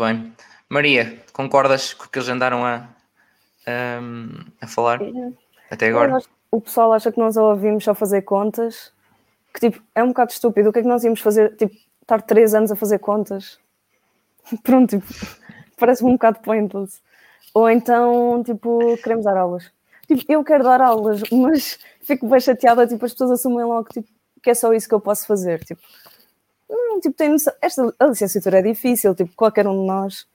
[0.00, 0.32] bem.
[0.68, 2.88] Maria, concordas com o que eles andaram a,
[3.66, 4.00] a,
[4.60, 5.10] a falar É.
[5.70, 6.16] até agora?
[6.16, 8.92] Acho- O pessoal acha que nós a ouvimos só fazer contas,
[9.54, 10.70] que tipo, é um bocado estúpido.
[10.70, 11.56] O que é que nós íamos fazer?
[11.56, 13.58] Tipo, estar três anos a fazer contas?
[14.62, 15.06] Pronto, tipo,
[15.78, 17.00] parece-me um bocado pointless.
[17.54, 19.70] Ou então, tipo, queremos dar aulas.
[20.06, 24.08] Tipo, eu quero dar aulas, mas fico bem chateada, tipo, as pessoas assumem logo tipo,
[24.42, 25.62] que é só isso que eu posso fazer.
[25.64, 25.80] Tipo,
[26.70, 27.52] não, tipo, tem noção.
[27.60, 30.26] Esta, a licenciatura é difícil, tipo, qualquer um de nós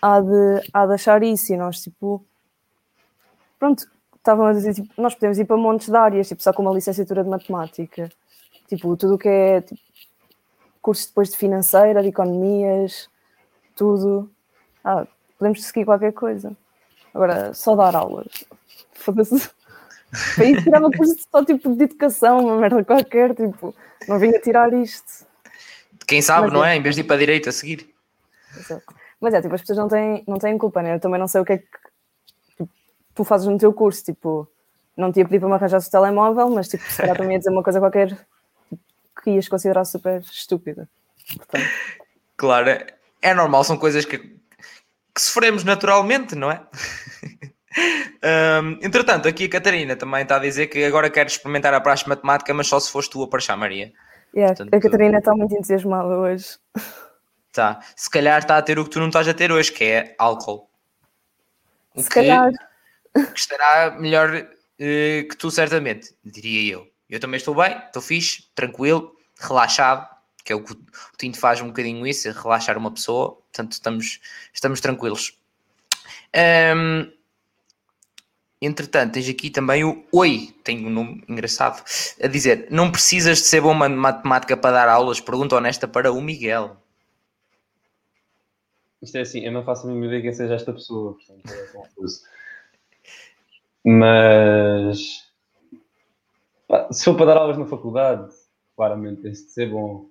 [0.00, 2.24] há de, há de achar isso e nós, tipo,
[3.58, 6.62] pronto, estavam a dizer, tipo, nós podemos ir para montes de áreas, tipo, só com
[6.62, 8.10] uma licenciatura de matemática.
[8.68, 9.80] Tipo, tudo o que é tipo,
[10.80, 13.08] curso depois de financeira, de economias,
[13.76, 14.30] tudo.
[14.84, 15.06] Ah,
[15.38, 16.56] podemos seguir qualquer coisa.
[17.12, 18.44] Agora, só dar aulas.
[18.92, 19.50] Foda-se.
[20.34, 23.74] Para isso tirava curso só tipo de educação, uma merda qualquer, tipo,
[24.08, 25.26] não vinha tirar isto.
[26.10, 26.74] Quem sabe, Mas não é.
[26.74, 26.76] é?
[26.76, 27.88] Em vez de ir para a direita a seguir.
[29.20, 30.96] Mas é, tipo, as pessoas não têm, não têm culpa, né?
[30.96, 31.66] Eu também não sei o que é que
[32.58, 32.68] tipo,
[33.14, 34.48] tu fazes no teu curso, tipo,
[34.96, 37.38] não te ia pedir para me arranjar o telemóvel, mas tipo, se calhar também ia
[37.38, 38.18] dizer uma coisa qualquer
[39.22, 40.88] que ias considerar super estúpida.
[41.36, 41.68] Portanto,
[42.36, 46.60] Claro, é- normal, são coisas que, que sofremos naturalmente, não é?
[48.62, 52.08] Hum, entretanto, aqui a Catarina também está a dizer que agora quer experimentar a praxe
[52.08, 53.92] matemática, mas só se foste tu a praxar, Maria.
[54.34, 56.58] Yeah, Portanto, a Catarina está muito entusiasmada hoje.
[57.52, 57.80] Tá.
[57.96, 60.14] Se calhar está a ter o que tu não estás a ter hoje, que é
[60.18, 60.70] álcool.
[61.96, 62.52] Se que, calhar,
[63.12, 66.90] que estará melhor eh, que tu, certamente, diria eu.
[67.08, 70.08] Eu também estou bem, estou fixe, tranquilo, relaxado,
[70.44, 70.78] que é o que o
[71.18, 74.20] Tinto faz um bocadinho isso, é relaxar uma pessoa, portanto estamos,
[74.54, 75.36] estamos tranquilos.
[76.32, 77.10] Ahm,
[78.60, 81.82] entretanto, tens aqui também o Oi, tem um nome engraçado,
[82.22, 85.20] a dizer: Não precisas de ser bom em matemática para dar aulas?
[85.20, 86.76] Pergunta honesta para o Miguel.
[89.02, 91.66] Isto é assim, eu não faço a mínima ideia quem seja esta pessoa, portanto é
[91.72, 92.22] confuso.
[93.82, 95.30] Mas
[96.92, 98.30] se for para dar aulas na faculdade,
[98.76, 100.06] claramente tem de ser bom.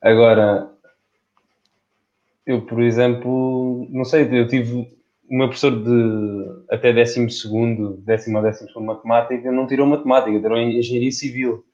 [0.00, 0.70] Agora,
[2.46, 4.94] eu, por exemplo, não sei, eu tive
[5.30, 10.40] o meu professor de até 12 segundo, décimo ou décimo segundo matemática, não tirou matemática,
[10.40, 11.64] tirou engenharia civil.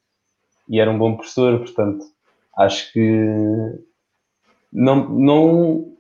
[0.69, 2.05] E era um bom professor, portanto,
[2.57, 3.27] acho que
[4.73, 5.97] não, não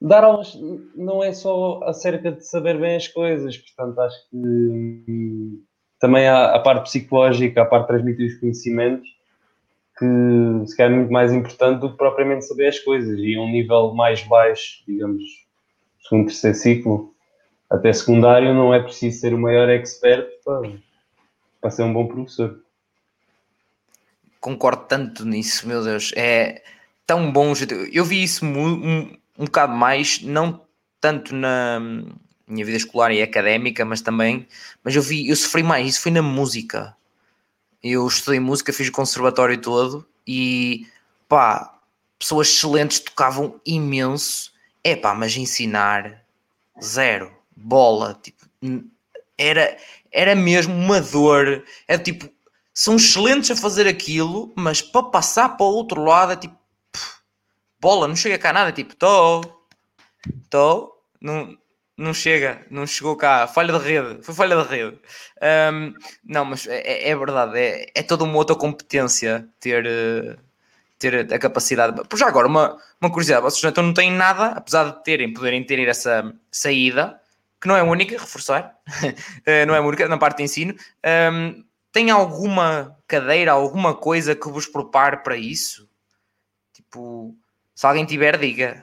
[0.00, 0.56] dar aulas
[0.94, 5.62] não é só acerca de saber bem as coisas, portanto, acho que hum,
[5.98, 9.08] também há a parte psicológica, a parte de transmitir os conhecimentos,
[9.98, 13.18] que se calhar é muito mais importante do que propriamente saber as coisas.
[13.18, 15.22] E um nível mais baixo, digamos,
[16.06, 17.14] segundo, terceiro ciclo,
[17.70, 20.72] até secundário, não é preciso ser o maior expert para,
[21.60, 22.60] para ser um bom professor.
[24.40, 26.62] concordo tanto nisso, meu Deus, é
[27.06, 27.52] tão bom.
[27.92, 30.60] Eu vi isso um, um bocado mais, não
[31.00, 31.80] tanto na
[32.46, 34.46] minha vida escolar e académica, mas também,
[34.82, 36.96] mas eu vi, eu sofri mais, isso foi na música.
[37.82, 40.86] Eu estudei música, fiz o conservatório todo e
[41.28, 41.78] pá,
[42.18, 44.53] pessoas excelentes tocavam imenso.
[44.84, 46.22] É pá, mas ensinar
[46.82, 48.46] zero, bola, tipo,
[49.38, 49.76] era,
[50.12, 51.64] era mesmo uma dor.
[51.88, 52.28] É tipo,
[52.72, 56.56] são excelentes a fazer aquilo, mas para passar para o outro lado é tipo
[56.92, 57.18] pff,
[57.80, 59.66] bola, não chega cá nada, é tipo estou,
[60.42, 61.56] estou, não,
[61.96, 64.98] não chega, não chegou cá, falha de rede, foi falha de rede.
[65.40, 70.36] Ahm, não, mas é, é verdade, é, é toda uma outra competência ter, eh,
[70.98, 72.06] ter a capacidade.
[72.08, 75.64] Por já agora, uma, uma curiosidade, vocês então não têm nada, apesar de terem, poderem
[75.64, 77.20] ter essa saída,
[77.60, 78.76] que não é única, reforçar,
[79.46, 80.74] eh, não é única na parte de ensino.
[81.02, 81.62] ahm,
[81.92, 85.88] tem alguma cadeira, alguma coisa que vos prepare para isso?
[86.72, 87.34] Tipo,
[87.74, 88.82] se alguém tiver, diga.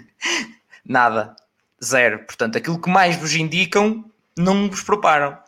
[0.82, 1.36] Nada.
[1.82, 2.24] Zero.
[2.24, 5.38] Portanto, aquilo que mais vos indicam, não vos preparam.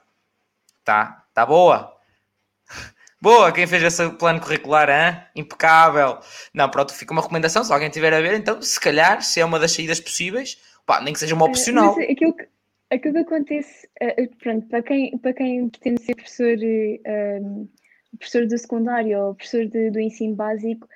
[0.85, 1.25] Tá?
[1.33, 1.98] Tá boa?
[3.21, 5.21] Boa, quem fez esse plano curricular, hein?
[5.35, 6.19] impecável.
[6.55, 7.65] Não, pronto, fica uma recomendação.
[7.65, 10.57] Se alguém tiver a ver, então, se calhar, se é uma das saídas possíveis,
[10.87, 11.97] pá, nem que seja uma Eh, opcional.
[11.97, 12.49] Mas aquilo que,
[12.91, 17.69] aquilo que acontece, eh, pronto, para quem, para quem pretende ser professor, eh, um,
[18.19, 20.89] professor do secundário ou professor de- do ensino básico,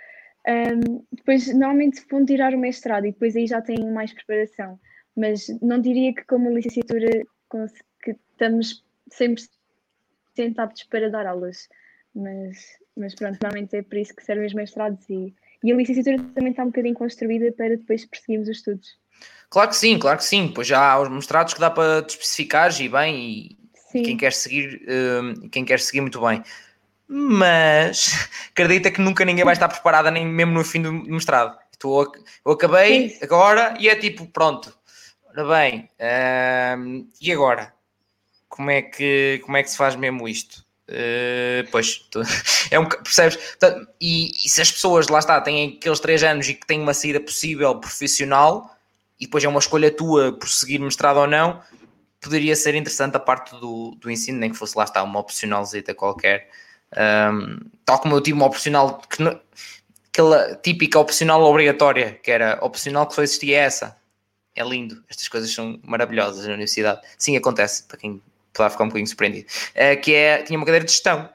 [0.49, 4.79] um, depois normalmente vão tirar o mestrado e depois aí já têm mais preparação.
[5.17, 7.11] Mas não diria que como licenciatura
[8.03, 9.49] que estamos 100%
[10.59, 11.69] aptos para dar aulas.
[12.14, 12.59] Mas,
[12.97, 16.50] mas pronto, normalmente é por isso que servem os mestrados e, e a licenciatura também
[16.50, 18.88] está um bocadinho construída para depois perseguirmos os estudos.
[19.49, 20.50] Claro que sim, claro que sim.
[20.55, 23.62] Pois já há os mestrados que dá para te especificares e bem, e
[23.93, 24.03] Sim.
[24.03, 26.43] quem quer seguir, hum, quem quer seguir muito bem.
[27.06, 31.58] Mas acredita que nunca ninguém vai estar preparada, nem mesmo no fim do mestrado.
[31.79, 32.11] Tô,
[32.44, 34.75] eu acabei agora e é tipo, pronto.
[35.26, 35.91] Ora bem,
[36.79, 37.75] hum, e agora?
[38.49, 40.65] Como é, que, como é que se faz mesmo isto?
[40.93, 42.06] Uh, pois,
[42.71, 43.39] é um, percebes?
[43.99, 46.93] E, e, se as pessoas lá está, têm aqueles três anos e que têm uma
[46.93, 48.77] saída possível profissional
[49.19, 51.62] e depois é uma escolha tua por seguir mestrado ou não,
[52.21, 55.94] poderia ser interessante a parte do, do ensino, nem que fosse lá está uma opcionalzita
[55.94, 56.50] qualquer.
[56.94, 59.41] Um, tal como eu tive uma opcional que não,
[60.09, 63.97] aquela típica opcional obrigatória, que era opcional que só existia essa.
[64.55, 67.00] É lindo, estas coisas são maravilhosas na universidade.
[67.17, 68.21] Sim, acontece, para quem
[68.53, 69.47] poderá ficar um bocadinho surpreendido.
[69.71, 71.29] Uh, que é, tinha uma cadeira de gestão.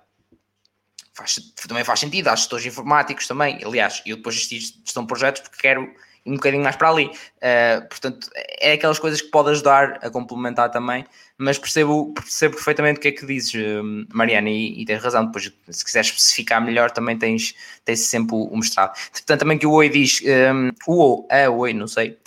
[1.14, 3.60] Faz, também faz sentido, há gestores informáticos também.
[3.64, 5.92] Aliás, eu depois gestão de projetos porque quero
[6.28, 7.06] um bocadinho mais para ali.
[7.06, 8.30] Uh, portanto,
[8.60, 11.06] é aquelas coisas que pode ajudar a complementar também,
[11.38, 15.26] mas percebo, percebo perfeitamente o que é que dizes, hum, Mariana, e, e tens razão.
[15.26, 17.56] Depois, se quiseres especificar melhor, também tens,
[17.86, 18.94] tens sempre o, o mestrado.
[19.12, 20.22] Portanto, também que o Oi diz,
[20.54, 22.18] um, o O, é Oi, não sei,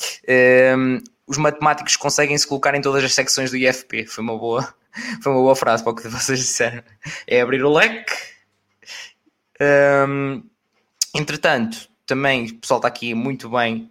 [0.77, 4.07] um, os matemáticos conseguem se colocar em todas as secções do IFP.
[4.07, 4.75] Foi uma boa,
[5.23, 6.83] foi uma boa frase para o que vocês disseram.
[7.27, 8.13] É abrir o leque.
[9.61, 10.43] Um,
[11.15, 13.91] entretanto, também o pessoal está aqui muito bem,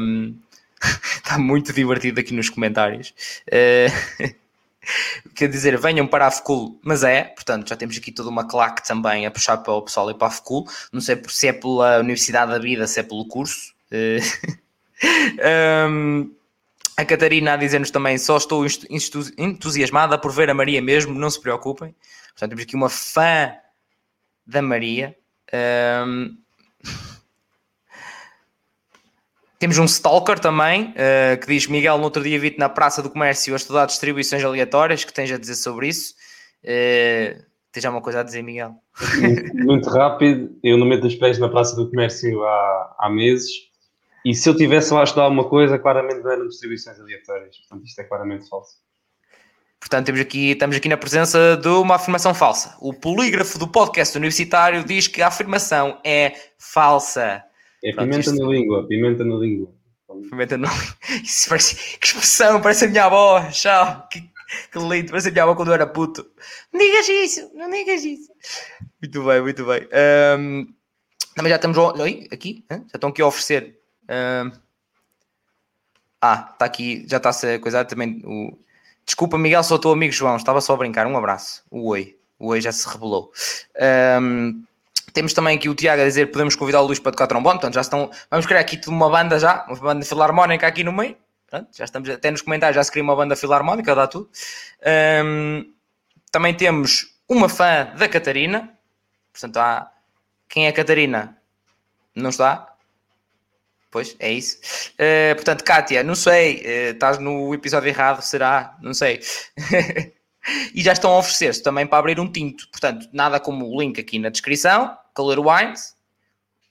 [0.00, 0.34] um,
[1.16, 3.14] está muito divertido aqui nos comentários.
[3.46, 4.34] Uh,
[5.34, 8.86] quer dizer, venham para a FCUL, mas é, portanto, já temos aqui toda uma claque
[8.86, 10.66] também a puxar para o pessoal ir para a FCUL.
[10.92, 13.74] Não sei se é pela Universidade da Vida, se é pelo curso.
[15.02, 16.30] Uh, um,
[17.00, 18.64] a Catarina a dizer-nos também: só estou
[19.38, 21.94] entusiasmada por ver a Maria mesmo, não se preocupem.
[22.28, 23.52] Portanto, temos aqui uma fã
[24.46, 25.16] da Maria.
[26.06, 26.36] Um,
[29.60, 33.10] Temos um stalker também, uh, que diz Miguel, no outro dia vi-te na Praça do
[33.10, 36.14] Comércio a estudar distribuições aleatórias, que tens a dizer sobre isso.
[36.64, 38.76] Uh, tens já uma coisa a dizer, Miguel?
[39.52, 43.50] Muito rápido, eu não meto os pés na Praça do Comércio há, há meses,
[44.24, 47.56] e se eu tivesse lá a estudar uma coisa, claramente não eram distribuições aleatórias.
[47.58, 48.76] Portanto, isto é claramente falso.
[49.80, 52.76] Portanto, temos aqui, estamos aqui na presença de uma afirmação falsa.
[52.80, 57.42] O polígrafo do podcast universitário diz que a afirmação é falsa.
[57.82, 58.44] É Pronto, pimenta isto...
[58.44, 59.72] na língua, pimenta na língua.
[60.28, 60.96] Pimenta na língua.
[61.24, 61.98] Isso parece...
[61.98, 63.40] Que expressão, parece a minha avó.
[63.50, 64.06] Tchau.
[64.10, 66.26] Que, que lindo, parece a minha avó quando eu era puto.
[66.72, 68.30] Não digas isso, não digas isso.
[69.00, 69.88] Muito bem, muito bem.
[70.38, 70.66] Um,
[71.34, 73.79] também já estamos Oi, aqui, já estão aqui a oferecer.
[74.10, 74.52] Um,
[76.20, 78.20] ah, está aqui, já está a ser coisado também.
[78.24, 78.58] O...
[79.06, 81.06] Desculpa, Miguel, sou o teu amigo João, estava só a brincar.
[81.06, 81.62] Um abraço.
[81.70, 82.18] O oi.
[82.38, 83.32] O oi já se revelou.
[84.20, 84.62] Um,
[85.12, 87.74] temos também aqui o Tiago a dizer podemos convidar o Luís para tocar trombone, portanto
[87.74, 88.10] já estão.
[88.30, 91.16] Vamos criar aqui uma banda já, uma banda filarmónica aqui no meio.
[91.72, 94.30] Já estamos até nos comentários, já se cria uma banda filarmónica, dá tudo.
[95.24, 95.72] Um,
[96.30, 98.72] também temos uma fã da Catarina.
[99.32, 99.90] Portanto, há.
[100.48, 101.36] Quem é a Catarina?
[102.14, 102.69] Não está?
[103.90, 104.58] Pois, é isso.
[104.94, 108.76] Uh, portanto, Kátia, não sei, uh, estás no episódio errado, será?
[108.80, 109.20] Não sei.
[110.74, 112.68] e já estão a oferecer-se também para abrir um tinto.
[112.70, 115.94] Portanto, nada como o link aqui na descrição, Color Wines,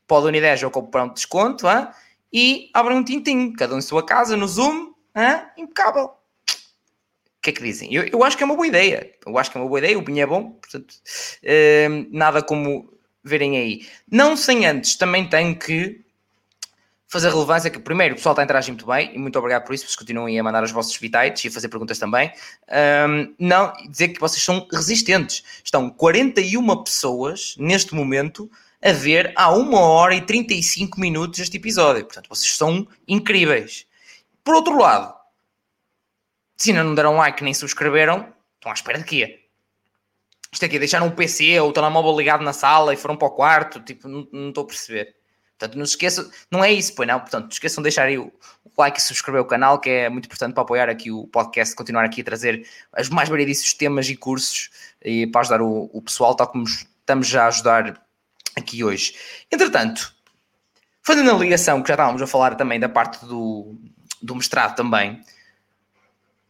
[0.08, 1.88] pode Unides ou comprar um desconto, hein?
[2.32, 5.42] e abrem um tintinho, cada um em sua casa, no Zoom, hein?
[5.58, 6.06] impecável.
[6.06, 7.94] O que é que dizem?
[7.94, 9.14] Eu, eu acho que é uma boa ideia.
[9.26, 12.94] Eu acho que é uma boa ideia, o vinho é bom, portanto, uh, nada como
[13.24, 13.88] verem aí.
[14.10, 16.04] Não sem antes, também tenho que
[17.10, 19.74] fazer relevância que, primeiro, o pessoal está a interagir muito bem e muito obrigado por
[19.74, 22.32] isso, vocês continuem a mandar os vossos vitais e a fazer perguntas também.
[23.10, 25.44] Um, não, dizer que vocês são resistentes.
[25.64, 28.50] Estão 41 pessoas neste momento
[28.80, 32.06] a ver há 1 hora e 35 minutos este episódio.
[32.06, 33.88] Portanto, vocês são incríveis.
[34.44, 35.16] Por outro lado,
[36.56, 39.48] se ainda não deram like nem subscreveram, estão à espera de quê?
[40.52, 43.32] Isto aqui, deixaram o PC ou o telemóvel ligado na sala e foram para o
[43.32, 45.19] quarto, tipo, não, não estou a perceber.
[45.60, 47.20] Portanto, não esqueçam, não é isso, pois não.
[47.20, 48.32] Portanto, não esqueçam de deixar aí o,
[48.78, 52.06] like e subscrever o canal, que é muito importante para apoiar aqui o podcast, continuar
[52.06, 52.66] aqui a trazer
[52.98, 54.70] os mais variedíssimos temas e cursos
[55.04, 58.02] e para ajudar o, o pessoal, tal como estamos já a ajudar
[58.56, 59.16] aqui hoje.
[59.52, 60.14] Entretanto,
[61.04, 63.76] fazendo a ligação, que já estávamos a falar também da parte do,
[64.22, 65.22] do mestrado também,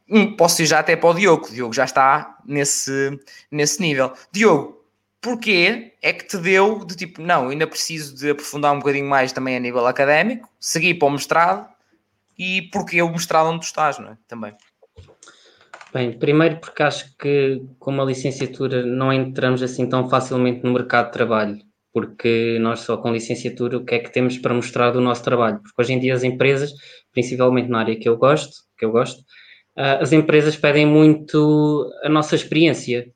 [0.08, 1.48] hum, posso ir já até para o Diogo.
[1.48, 4.14] O Diogo já está nesse, nesse nível.
[4.32, 4.79] Diogo,
[5.22, 9.32] porquê é que te deu de tipo, não, ainda preciso de aprofundar um bocadinho mais
[9.32, 11.68] também a nível académico, seguir para o mestrado
[12.38, 14.18] e porquê o mestrado onde tu estás, não é?
[14.28, 14.54] Também.
[15.92, 21.08] Bem, primeiro porque acho que com uma licenciatura não entramos assim tão facilmente no mercado
[21.08, 21.60] de trabalho,
[21.92, 25.60] porque nós só com licenciatura o que é que temos para mostrar do nosso trabalho?
[25.60, 26.72] Porque hoje em dia as empresas,
[27.12, 29.24] principalmente na área que eu gosto, que eu gosto,
[29.76, 33.12] ah, as empresas pedem muito a nossa experiência,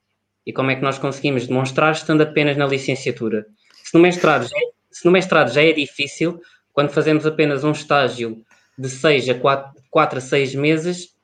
[0.45, 3.45] e como é que nós conseguimos demonstrar estando apenas na licenciatura.
[3.83, 6.41] Se no mestrado já é, se no mestrado já é difícil,
[6.73, 8.43] Quando fazemos apenas um estágio
[8.75, 11.15] de 6 a 4, 4 a 6 meses,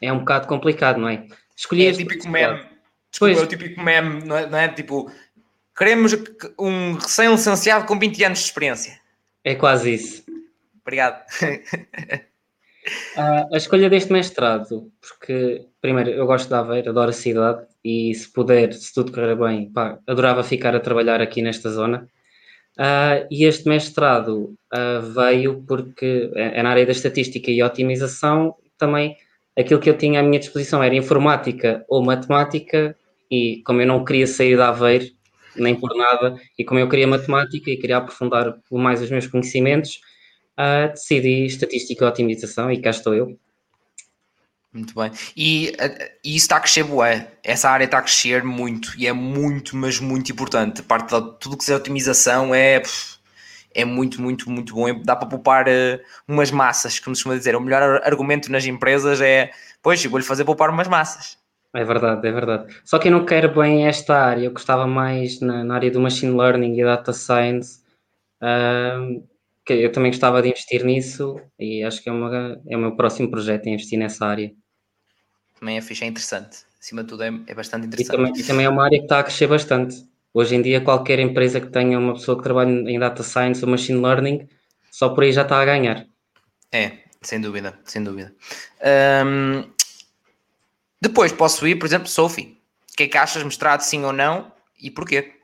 [0.00, 1.26] é um bocado complicado, não é?
[1.54, 2.56] Escolhi é típico meme.
[3.10, 3.38] Desculpa, pois.
[3.38, 4.46] é o típico meme, não é?
[4.46, 4.68] Não é?
[4.68, 5.12] Tipo,
[5.76, 6.16] queremos
[6.58, 8.98] um recém-licenciado com 20 anos de experiência.
[9.44, 10.24] É quase isso.
[10.80, 11.22] Obrigado.
[13.16, 18.14] Uh, a escolha deste mestrado, porque primeiro eu gosto de Aveiro, adoro a cidade e
[18.14, 22.08] se puder, se tudo correr bem, pá, adorava ficar a trabalhar aqui nesta zona.
[22.78, 28.54] Uh, e este mestrado uh, veio porque é, é na área da estatística e otimização
[28.78, 29.16] também
[29.58, 32.96] aquilo que eu tinha à minha disposição era informática ou matemática
[33.30, 35.06] e como eu não queria sair da Aveiro
[35.56, 40.00] nem por nada e como eu queria matemática e queria aprofundar mais os meus conhecimentos
[40.60, 43.38] uh, decidi estatística e otimização e cá estou eu.
[44.72, 45.10] Muito bem.
[45.36, 45.72] E,
[46.24, 47.26] e isso está a crescer bué.
[47.42, 50.80] Essa área está a crescer muito e é muito, mas muito importante.
[50.80, 52.80] A parte de tudo que é otimização é,
[53.74, 55.02] é muito, muito, muito bom.
[55.02, 57.56] Dá para poupar uh, umas massas, como se costuma dizer.
[57.56, 59.50] O melhor argumento nas empresas é,
[59.82, 61.36] pois, vou-lhe fazer poupar umas massas.
[61.74, 62.80] É verdade, é verdade.
[62.84, 64.44] Só que eu não quero bem esta área.
[64.44, 67.80] Eu gostava mais na, na área do machine learning e data science.
[68.40, 69.22] Uh,
[69.76, 72.96] que eu também gostava de investir nisso e acho que é, uma, é o meu
[72.96, 74.52] próximo projeto investir nessa área.
[75.58, 76.58] Também é fixe, é interessante.
[76.80, 78.14] Acima de tudo é, é bastante interessante.
[78.14, 80.04] E também, e também, é uma área que está a crescer bastante.
[80.32, 83.70] Hoje em dia, qualquer empresa que tenha uma pessoa que trabalhe em data science ou
[83.70, 84.48] machine learning,
[84.90, 86.06] só por aí já está a ganhar.
[86.72, 88.34] É, sem dúvida, sem dúvida.
[89.24, 89.70] Um,
[91.00, 92.58] depois posso ir, por exemplo, Sophie.
[92.92, 95.39] O que é que achas mestrado sim ou não e porquê?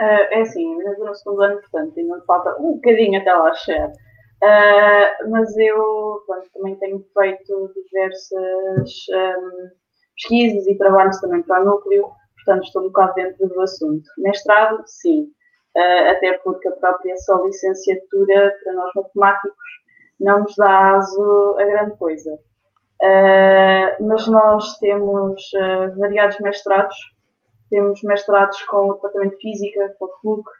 [0.00, 3.52] Uh, é assim, ainda estou no segundo ano, portanto, ainda falta um bocadinho até lá
[3.52, 3.88] chegar.
[3.90, 9.68] Uh, mas eu pronto, também tenho feito diversas um,
[10.16, 14.08] pesquisas e trabalhos também para o núcleo, portanto estou um bocado dentro do assunto.
[14.16, 15.30] Mestrado, sim,
[15.76, 19.68] uh, até porque a própria só licenciatura para nós matemáticos
[20.18, 22.38] não nos dá aso a grande coisa.
[24.00, 25.42] Mas nós temos
[25.96, 26.96] variados mestrados
[27.70, 30.50] temos mestrados com o Departamento de Física, com a FLUC,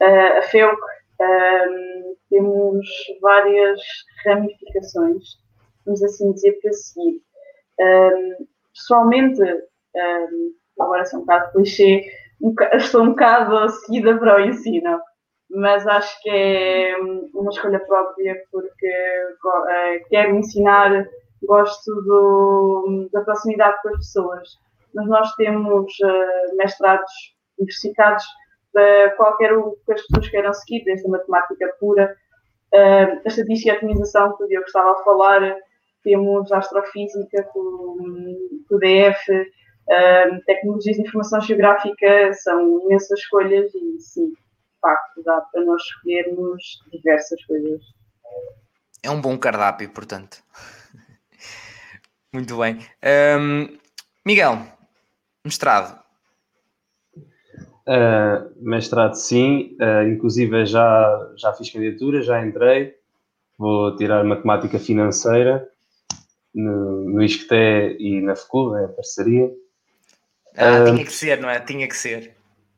[0.00, 0.80] a FEUC,
[1.20, 2.86] um, temos
[3.20, 3.80] várias
[4.24, 5.24] ramificações,
[5.84, 7.22] vamos assim dizer, para seguir.
[7.80, 12.04] Um, pessoalmente, um, agora sou um bocado clichê,
[12.74, 15.00] estou um bocado seguida para o ensino,
[15.50, 16.96] mas acho que é
[17.32, 18.92] uma escolha própria porque
[19.44, 21.06] uh, quero ensinar,
[21.44, 24.63] gosto do, da proximidade com as pessoas
[24.94, 27.10] mas nós temos uh, mestrados
[27.58, 28.24] diversificados
[28.72, 32.16] para qualquer o que as pessoas queiram seguir, desde a matemática pura,
[32.74, 35.56] uh, a estatística e a otimização que o Diogo estava a falar,
[36.02, 38.36] temos a astrofísica com
[38.70, 39.44] o DF, uh,
[39.90, 44.36] eh, tecnologias de informação geográfica, são imensas escolhas e sim, de
[44.80, 47.80] facto, dá para nós escolhermos diversas coisas.
[49.02, 50.42] É um bom cardápio, portanto.
[52.32, 52.78] Muito bem.
[53.38, 53.78] Um,
[54.26, 54.58] Miguel,
[55.44, 56.02] Mestrado?
[57.86, 62.94] Uh, mestrado sim, uh, inclusive já, já fiz candidatura, já entrei,
[63.58, 65.68] vou tirar matemática financeira
[66.54, 69.52] no, no ISCTE e na FECUL, é a parceria.
[70.56, 71.60] Ah, uh, tinha que ser, não é?
[71.60, 72.34] Tinha que ser.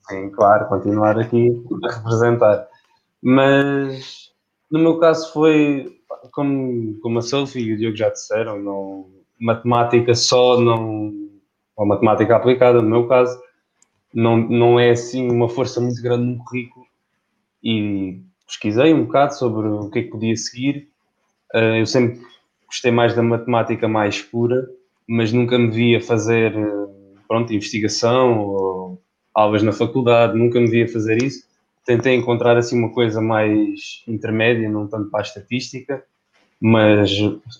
[0.08, 1.50] Sim, claro, continuar aqui
[1.84, 2.66] a representar.
[3.22, 4.32] Mas
[4.68, 6.00] no meu caso foi,
[6.32, 9.08] como, como a Sophie e o Diogo já disseram, não,
[9.38, 11.25] matemática só não
[11.76, 13.38] ou matemática aplicada, no meu caso,
[14.12, 16.86] não, não é assim uma força muito grande no currículo
[17.62, 20.88] e pesquisei um bocado sobre o que é que podia seguir.
[21.54, 22.20] Uh, eu sempre
[22.66, 24.66] gostei mais da matemática mais pura,
[25.06, 26.54] mas nunca me via fazer
[27.28, 29.02] pronto, investigação ou
[29.34, 31.44] aulas na faculdade, nunca me via fazer isso.
[31.84, 36.02] Tentei encontrar assim uma coisa mais intermédia, não tanto para a estatística,
[36.60, 37.10] mas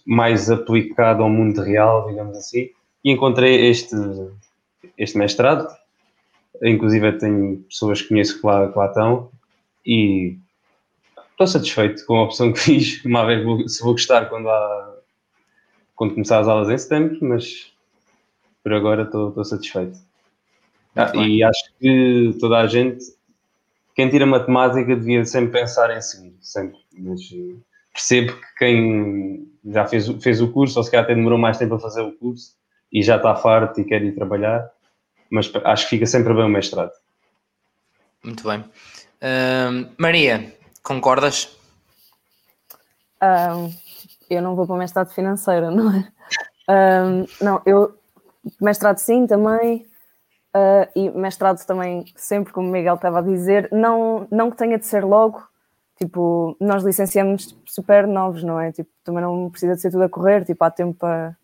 [0.06, 2.70] mais aplicada ao mundo real, digamos assim
[3.06, 3.94] e encontrei este,
[4.98, 5.68] este mestrado.
[6.60, 9.30] Inclusive, tenho pessoas que conheço que lá, que lá estão
[9.86, 10.36] e
[11.30, 13.04] estou satisfeito com a opção que fiz.
[13.04, 14.96] Uma vez vou, se vou gostar quando, há,
[15.94, 17.72] quando começar as aulas em setembro, mas
[18.64, 19.96] por agora estou, estou satisfeito.
[20.96, 23.04] Ah, e acho que toda a gente,
[23.94, 26.78] quem tira matemática, devia sempre pensar em seguir, sempre.
[26.98, 27.20] Mas
[27.92, 31.74] percebo que quem já fez, fez o curso, ou se calhar até demorou mais tempo
[31.74, 32.56] a fazer o curso,
[32.92, 34.70] e já está farto e quer ir trabalhar,
[35.30, 36.92] mas acho que fica sempre bem o mestrado.
[38.24, 38.60] Muito bem.
[38.60, 41.56] Uh, Maria, concordas?
[43.22, 43.72] Um,
[44.28, 46.12] eu não vou para o mestrado financeiro, não é?
[46.68, 47.98] Um, não, eu
[48.60, 49.86] mestrado sim também.
[50.54, 54.78] Uh, e mestrado também, sempre como o Miguel estava a dizer, não, não que tenha
[54.78, 55.46] de ser logo,
[55.98, 58.70] Tipo, nós licenciamos super novos, não é?
[58.70, 61.34] Tipo, também não precisa de ser tudo a correr, tipo, há tempo para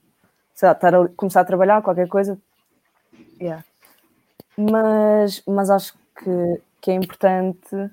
[0.63, 2.39] sei lá, estar a, começar a trabalhar, qualquer coisa.
[3.41, 3.65] Yeah.
[4.57, 7.91] Mas, mas acho que, que é importante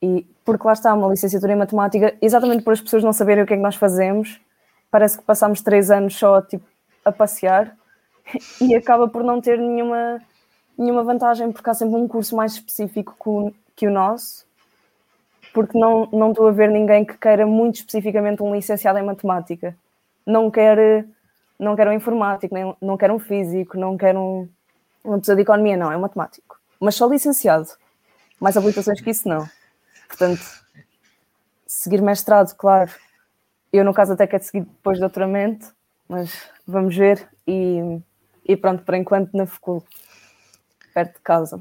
[0.00, 3.46] e porque lá está uma licenciatura em matemática, exatamente por as pessoas não saberem o
[3.46, 4.40] que é que nós fazemos,
[4.90, 6.64] parece que passamos três anos só tipo,
[7.04, 7.76] a passear
[8.60, 10.20] e acaba por não ter nenhuma,
[10.78, 14.46] nenhuma vantagem, porque há sempre um curso mais específico que o, que o nosso,
[15.52, 19.76] porque não, não estou a ver ninguém que queira muito especificamente um licenciado em matemática.
[20.24, 21.06] Não quer,
[21.58, 24.48] não quer um informático, nem, não quer um físico, não quer um,
[25.02, 26.58] uma pessoa de economia, não, é um matemático.
[26.80, 27.68] Mas só licenciado.
[28.40, 29.48] Mais habilitações que isso, não.
[30.08, 30.42] Portanto,
[31.66, 32.90] seguir mestrado, claro.
[33.72, 35.74] Eu, no caso, até quero seguir depois do doutoramento,
[36.08, 37.28] mas vamos ver.
[37.46, 38.00] E,
[38.44, 39.84] e pronto, por enquanto, na FECUL,
[40.92, 41.60] perto de casa.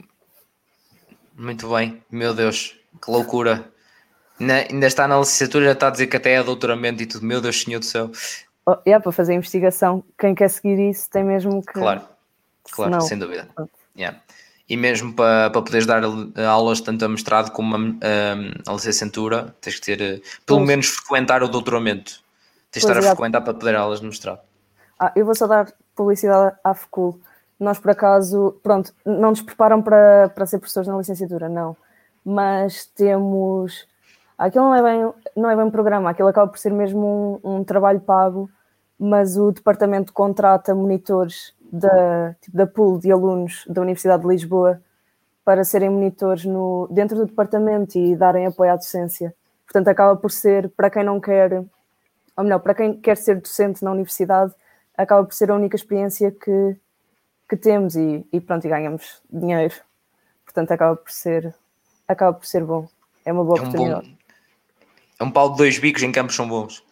[1.35, 3.71] Muito bem, meu Deus, que loucura.
[4.39, 7.25] Na, ainda está na licenciatura, já está a dizer que até é doutoramento e tudo.
[7.25, 8.11] Meu Deus, Senhor do céu.
[8.65, 11.73] Oh, yeah, para fazer investigação, quem quer seguir isso tem mesmo que.
[11.73, 12.01] Claro,
[12.71, 13.49] claro, Senão, sem dúvida.
[13.95, 14.21] Yeah
[14.67, 16.01] e mesmo para, para poderes dar
[16.47, 20.67] aulas tanto a mestrado como a, a, a licenciatura, tens que ter, eh, pelo pois.
[20.67, 22.23] menos frequentar o doutoramento.
[22.71, 24.39] Tens de estar a frequentar para poder aulas de mestrado.
[24.99, 27.19] Ah, eu vou só dar publicidade à FECUL.
[27.59, 31.77] Nós, por acaso, pronto, não nos preparam para, para ser professores na licenciatura, não.
[32.25, 33.85] Mas temos.
[34.43, 37.59] Aquilo não é bem, não é bem um programa, aquilo acaba por ser mesmo um,
[37.59, 38.49] um trabalho pago,
[38.99, 44.81] mas o departamento contrata monitores da, tipo, da pool de alunos da Universidade de Lisboa
[45.45, 49.33] para serem monitores no, dentro do departamento e darem apoio à docência.
[49.65, 51.63] Portanto, acaba por ser, para quem não quer,
[52.35, 54.53] ou melhor, para quem quer ser docente na universidade,
[54.97, 56.75] acaba por ser a única experiência que,
[57.47, 59.75] que temos e, e pronto, e ganhamos dinheiro.
[60.43, 61.55] Portanto, acaba por ser,
[62.05, 62.89] acaba por ser bom.
[63.25, 64.09] É uma boa é um oportunidade.
[64.09, 64.22] Bom,
[65.19, 66.83] é um pau de dois bicos em campos são bons.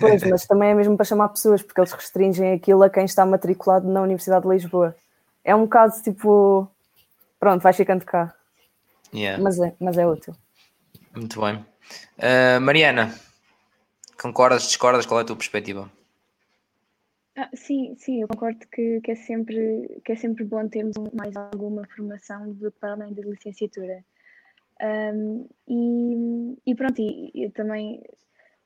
[0.00, 3.24] Pois, mas também é mesmo para chamar pessoas, porque eles restringem aquilo a quem está
[3.26, 4.96] matriculado na Universidade de Lisboa.
[5.44, 6.68] É um bocado tipo,
[7.38, 8.34] pronto, vai ficando cá.
[9.14, 9.42] Yeah.
[9.42, 10.34] Mas, é, mas é útil.
[11.14, 11.64] Muito bem.
[12.18, 13.14] Uh, Mariana,
[14.20, 15.06] concordas, discordas?
[15.06, 15.90] Qual é a tua perspectiva?
[17.36, 21.36] Ah, sim, sim, eu concordo que, que, é sempre, que é sempre bom termos mais
[21.36, 24.02] alguma formação para além da licenciatura.
[24.82, 28.02] Um, e, e, pronto, e, eu também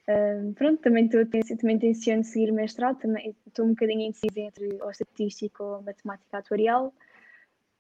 [0.09, 1.25] um, pronto, também estou
[1.57, 6.93] também tenciono seguir mestrado, também estou um bocadinho indecisa entre o estatístico ou matemática atuarial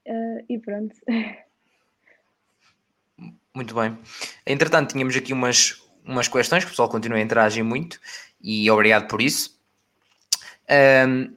[0.06, 0.94] uh, e pronto.
[3.54, 3.98] Muito bem.
[4.46, 8.00] Entretanto, tínhamos aqui umas, umas questões que o pessoal continua a interagir muito
[8.40, 9.60] e obrigado por isso.
[10.70, 11.36] Um,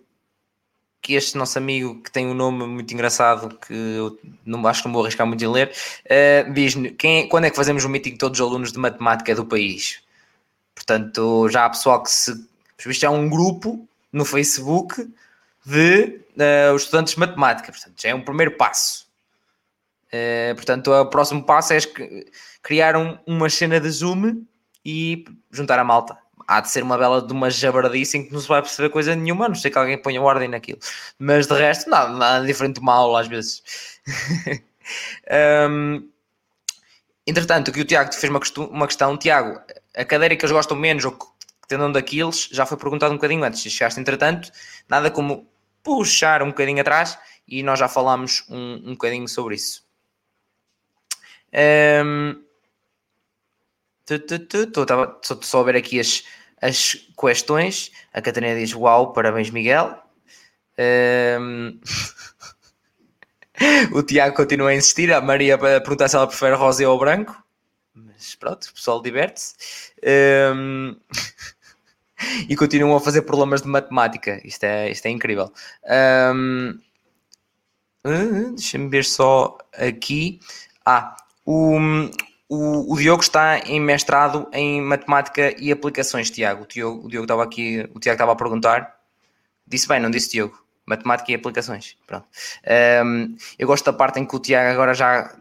[1.03, 4.87] que este nosso amigo, que tem um nome muito engraçado, que eu não, acho que
[4.87, 5.71] não vou arriscar muito em ler,
[6.05, 9.35] uh, diz-me é, quando é que fazemos o meeting de todos os alunos de matemática
[9.35, 10.01] do país?
[10.73, 12.47] Portanto, já há pessoal que se.
[12.85, 15.07] Isto é um grupo no Facebook
[15.65, 19.05] de uh, estudantes de matemática, portanto, já é um primeiro passo.
[20.07, 21.79] Uh, portanto, o próximo passo é
[22.61, 24.45] criar um, uma cena de Zoom
[24.85, 28.39] e juntar a malta há de ser uma bela de uma jabardice em que não
[28.39, 30.79] se vai perceber coisa nenhuma, não sei que alguém ponha ordem naquilo.
[31.17, 33.63] Mas de resto, nada, nada diferente de uma aula às vezes.
[35.69, 36.09] um,
[37.25, 39.61] entretanto, aqui o Tiago fez uma questão, uma questão, Tiago,
[39.95, 41.25] a cadeira que eles gostam menos ou que
[41.67, 43.61] tendam daqueles, já foi perguntado um bocadinho antes.
[43.61, 44.51] Se chegaste, entretanto,
[44.87, 45.47] nada como
[45.83, 49.83] puxar um bocadinho atrás e nós já falámos um, um bocadinho sobre isso.
[51.53, 52.41] Um,
[54.09, 56.23] Estou só a ver aqui as,
[56.61, 57.91] as questões.
[58.13, 59.97] A Catarina diz: Uau, parabéns, Miguel.
[61.39, 61.79] Um...
[63.93, 65.11] o Tiago continua a insistir.
[65.13, 67.41] A Maria para perguntar se ela prefere rosa ou branco.
[67.93, 69.55] Mas pronto, o pessoal diverte-se.
[70.53, 70.95] Um...
[72.49, 74.41] e continuam a fazer problemas de matemática.
[74.45, 75.51] Isto é, isto é incrível.
[76.33, 76.77] Um...
[78.05, 80.41] Uh, Deixa-me ver só aqui.
[80.85, 81.79] Ah, o,
[82.49, 86.63] o, o, Diogo está em mestrado em matemática e aplicações, Tiago.
[86.63, 88.95] O Diogo, o Diogo estava aqui, o Tiago estava a perguntar.
[89.65, 90.61] Disse bem, não disse Diogo.
[90.85, 91.95] Matemática e aplicações.
[92.05, 92.27] Pronto.
[93.05, 95.33] Um, eu gosto da parte em que o Tiago agora já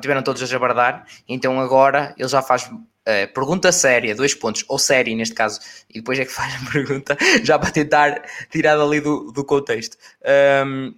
[0.00, 4.78] tiveram todos a jabardar, então agora ele já faz uh, pergunta séria, dois pontos, ou
[4.78, 9.00] série neste caso, e depois é que faz a pergunta, já para tentar tirar dali
[9.00, 9.96] do, do contexto.
[10.62, 10.94] Um,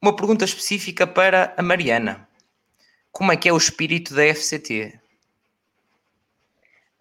[0.00, 2.25] uma pergunta específica para a Mariana.
[3.16, 4.92] Como é que é o espírito da FCT?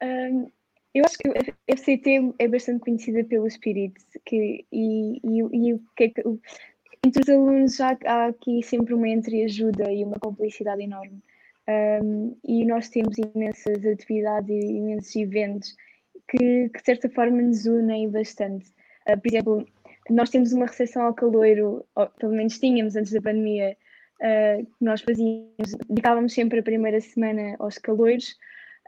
[0.01, 0.49] Um,
[0.93, 5.81] eu acho que a FCT é bastante conhecida pelo espírito que, e, e, e o
[5.93, 6.23] que é que,
[7.05, 11.21] entre os alunos já há aqui sempre uma entreajuda e uma complicidade enorme.
[11.67, 15.75] Um, e nós temos imensas atividades e imensos eventos
[16.29, 18.67] que, que de certa forma nos unem bastante.
[19.05, 19.67] Uh, por exemplo,
[20.09, 23.75] nós temos uma recepção ao caloiro, ou pelo menos tínhamos antes da pandemia,
[24.21, 28.37] uh, que nós fazíamos, dedicávamos sempre a primeira semana aos caloiros.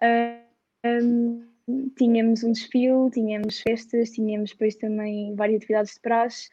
[0.01, 0.47] Uh,
[0.85, 1.47] um,
[1.97, 6.49] tínhamos um desfile, tínhamos festas, tínhamos depois também várias atividades de praxe.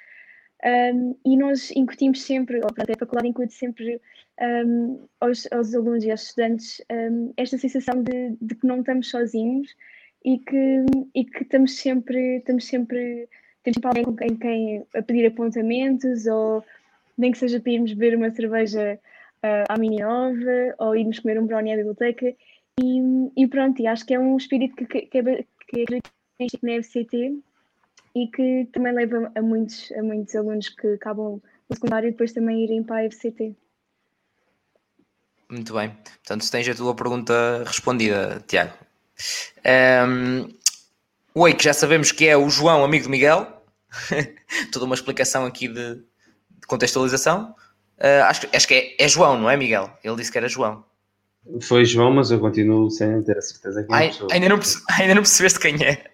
[0.64, 4.00] Um, e nós incutimos sempre, ou pronto, a faculdade incute sempre
[4.40, 9.10] um, aos, aos, alunos e aos estudantes um, esta sensação de, de, que não estamos
[9.10, 9.76] sozinhos
[10.24, 13.28] e que, e que estamos sempre, estamos sempre,
[13.62, 16.64] temos sempre alguém com quem, quem a pedir apontamentos ou
[17.16, 18.98] nem que seja para irmos beber uma cerveja
[19.44, 22.34] uh, à mini nova ou irmos comer um brownie à biblioteca
[22.80, 23.00] e,
[23.36, 25.22] e pronto, e acho que é um espírito que, que, que é,
[25.68, 27.38] que é na FCT
[28.14, 32.32] e que também leva a muitos, a muitos alunos que acabam o secundário e depois
[32.32, 33.54] também irem para a FCT.
[35.50, 35.90] Muito bem.
[35.90, 38.72] Portanto, tens a tua pergunta respondida, Tiago.
[40.08, 40.48] Um,
[41.34, 43.62] o que já sabemos que é o João, amigo do Miguel.
[44.72, 46.02] Toda uma explicação aqui de,
[46.64, 47.54] de contextualização.
[47.98, 49.90] Uh, acho, acho que é, é, João, não é, Miguel?
[50.02, 50.84] Ele disse que era João.
[51.60, 54.58] Foi João, mas eu continuo sem ter a certeza que é Ai, ainda, não
[54.98, 56.10] ainda não percebeste quem é.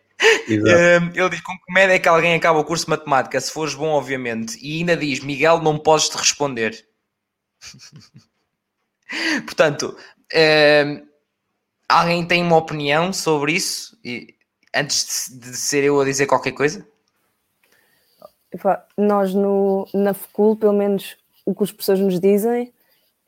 [0.48, 3.40] Um, ele diz: com que média é que alguém acaba o curso de matemática?
[3.40, 4.58] Se fores bom, obviamente.
[4.60, 6.84] E ainda diz: Miguel, não podes te responder.
[9.46, 9.96] Portanto,
[10.34, 11.06] um,
[11.88, 13.98] alguém tem uma opinião sobre isso?
[14.04, 14.34] E,
[14.74, 16.86] antes de, de, ser eu a dizer qualquer coisa?
[18.96, 22.72] Nós no, na FUCUL, pelo menos o que os professores nos dizem,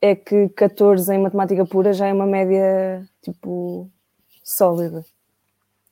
[0.00, 3.88] é que 14 em matemática pura já é uma média tipo
[4.42, 5.04] sólida.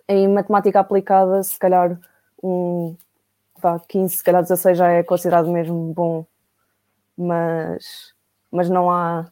[0.09, 1.99] Em matemática aplicada, se calhar
[2.43, 2.97] um
[3.61, 6.27] vá, 15, se calhar 16 já é considerado mesmo bom,
[7.17, 8.15] mas,
[8.51, 9.31] mas não há,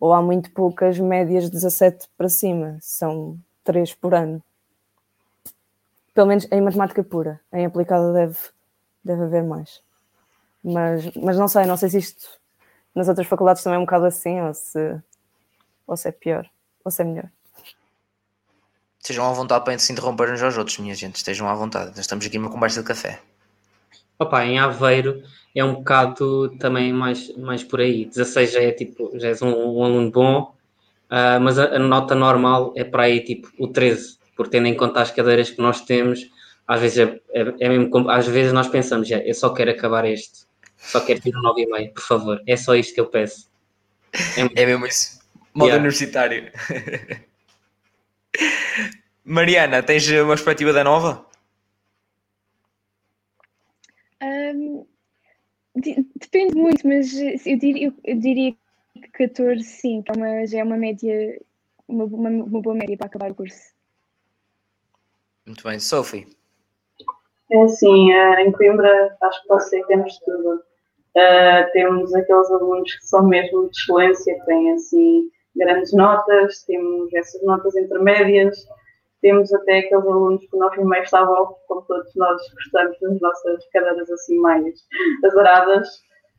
[0.00, 4.42] ou há muito poucas médias 17 para cima, são 3 por ano.
[6.14, 8.38] Pelo menos em matemática pura, em aplicada deve,
[9.06, 9.80] deve haver mais.
[10.62, 12.28] Mas, mas não sei, não sei se isto
[12.94, 15.00] nas outras faculdades também é um bocado assim, ou se,
[15.86, 16.48] ou se é pior,
[16.84, 17.30] ou se é melhor.
[18.98, 21.16] Estejam à vontade para se interromper uns aos outros, minha gente.
[21.16, 21.90] Estejam à vontade.
[21.90, 23.20] Nós estamos aqui numa conversa de café.
[24.18, 25.22] Opa, em Aveiro
[25.54, 28.06] é um bocado também mais, mais por aí.
[28.06, 30.54] 16 já é tipo, já és um, um aluno bom,
[31.10, 34.74] uh, mas a, a, nota normal é para aí tipo o 13, porque tendo em
[34.74, 36.30] conta as cadeiras que nós temos,
[36.66, 40.04] às vezes é, é, é mesmo, às vezes nós pensamos, já, eu só quero acabar
[40.04, 42.42] este, só quero ter um 9,5, por favor.
[42.46, 43.50] É só isto que eu peço.
[44.12, 45.20] É, é mesmo isso.
[45.54, 45.80] Modo yeah.
[45.80, 46.52] universitário.
[49.24, 51.26] Mariana, tens uma perspectiva da nova?
[54.22, 54.86] Um,
[55.74, 58.54] depende muito, mas eu diria, eu diria
[58.94, 61.40] que 14 sim, é uma, já é uma média,
[61.88, 63.74] uma, uma, uma boa média para acabar o curso.
[65.44, 66.35] Muito bem, Sophie.
[67.50, 70.62] É assim, eh, em Coimbra acho que você temos tudo.
[71.16, 77.12] Uh, temos aqueles alunos que são mesmo de excelência, que têm assim grandes notas, temos
[77.14, 78.54] essas notas intermédias,
[79.22, 84.10] temos até aqueles alunos que nós primeiro estavam, como todos nós gostamos nas nossas cadeiras
[84.10, 84.74] assim mais
[85.24, 85.88] azaradas.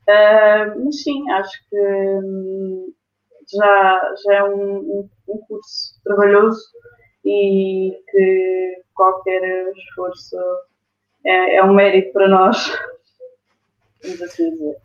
[0.07, 1.79] Uh, mas sim, acho que
[2.23, 2.93] hum,
[3.51, 6.61] já, já é um, um, curso trabalhoso
[7.25, 9.41] e que qualquer
[9.75, 10.37] esforço
[11.25, 12.77] é, é um mérito para nós,
[14.03, 14.77] vamos assim dizer.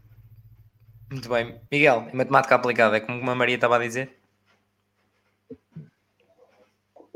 [1.11, 1.61] Muito bem.
[1.71, 4.11] Miguel, em matemática aplicada, é como a Maria estava a dizer?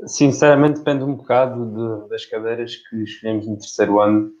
[0.05, 4.31] Sinceramente, depende um bocado de, das cadeiras que escolhemos no terceiro ano,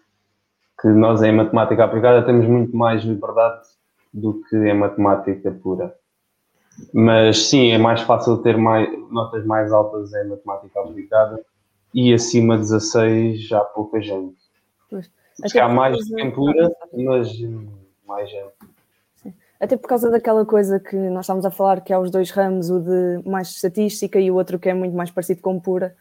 [0.79, 3.67] que nós em matemática aplicada temos muito mais liberdade
[4.13, 5.95] do que em matemática pura.
[6.93, 11.43] Mas sim, é mais fácil ter mais, notas mais altas em matemática aplicada
[11.93, 14.37] e acima de 16 já há pouca gente.
[14.89, 15.09] Pois.
[15.59, 17.31] há mais em pura, mas
[18.05, 18.53] mais gente.
[19.59, 22.69] Até por causa daquela coisa que nós estamos a falar, que há os dois ramos,
[22.69, 25.95] o de mais estatística e o outro que é muito mais parecido com pura.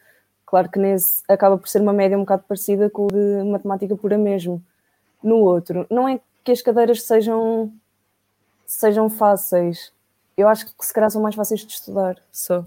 [0.44, 3.96] Claro que nesse acaba por ser uma média um bocado parecida com o de matemática
[3.96, 4.62] pura mesmo.
[5.22, 7.72] No outro, não é que as cadeiras sejam,
[8.66, 9.92] sejam fáceis.
[10.36, 12.64] Eu acho que se calhar são mais fáceis de estudar, só.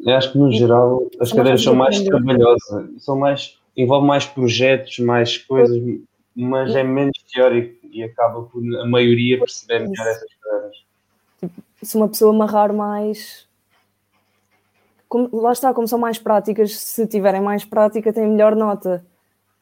[0.00, 4.26] Eu acho que no geral as são cadeiras são mais trabalhosas, são mais, envolvem mais
[4.26, 5.80] projetos, mais coisas,
[6.34, 10.76] mas é menos teórico e acaba por a maioria perceber melhor essas coisas.
[11.40, 13.46] Tipo, se uma pessoa amarrar mais.
[15.08, 19.04] Como, lá está, como são mais práticas, se tiverem mais prática, têm melhor nota.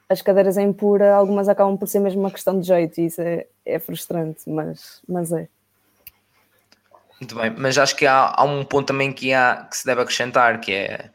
[0.09, 3.21] As cadeiras em pura, algumas acabam por ser mesmo uma questão de jeito, e isso
[3.21, 5.49] é, é frustrante, mas, mas é.
[7.21, 10.03] Muito bem, mas acho que há, há um ponto também que, há, que se deve
[10.03, 11.11] acrescentar, que é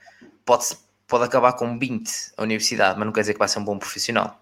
[0.45, 0.65] pode,
[1.07, 3.79] pode acabar com 20 a universidade, mas não quer dizer que vai ser um bom
[3.79, 4.39] profissional.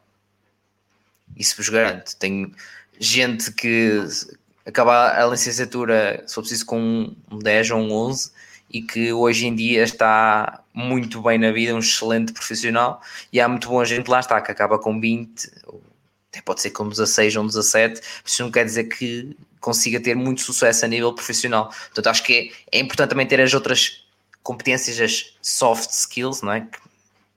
[1.36, 2.15] Isso vos garanto.
[2.17, 2.51] Tenho
[2.99, 4.04] gente que
[4.65, 8.32] acaba a licenciatura, se for preciso, com um 10 ou um 11
[8.69, 13.01] e que hoje em dia está muito bem na vida, um excelente profissional,
[13.32, 15.51] e há muito boa gente lá está, que acaba com 20,
[16.30, 20.41] até pode ser com 16 ou 17, isso não quer dizer que consiga ter muito
[20.41, 21.69] sucesso a nível profissional.
[21.69, 24.04] Portanto, acho que é, é importante também ter as outras
[24.45, 26.62] competências, as soft skills, não é?
[26.62, 26.77] Que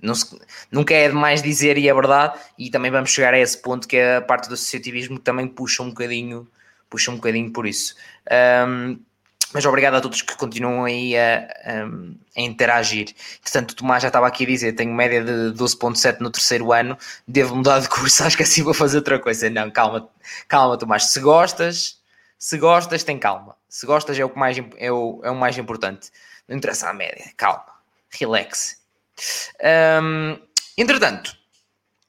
[0.00, 0.38] não se,
[0.70, 3.96] nunca é demais dizer e é verdade, e também vamos chegar a esse ponto que
[3.96, 6.46] é a parte do associativismo que também puxa um bocadinho,
[6.88, 7.96] puxa um bocadinho por isso.
[8.68, 9.00] Um,
[9.54, 13.14] mas obrigado a todos que continuam aí a, a, a interagir.
[13.40, 16.98] Portanto, o Tomás já estava aqui a dizer: tenho média de 12,7 no terceiro ano,
[17.26, 19.48] devo mudar de curso, acho que assim vou fazer outra coisa.
[19.48, 20.06] Não, calma,
[20.46, 21.04] calma, Tomás.
[21.04, 21.98] Se gostas,
[22.38, 23.56] se gostas, tem calma.
[23.68, 26.10] Se gostas, é o, que mais, é o, é o mais importante.
[26.48, 27.66] Não interessa a média, calma,
[28.10, 28.80] relax.
[30.02, 30.38] Um,
[30.76, 31.36] entretanto,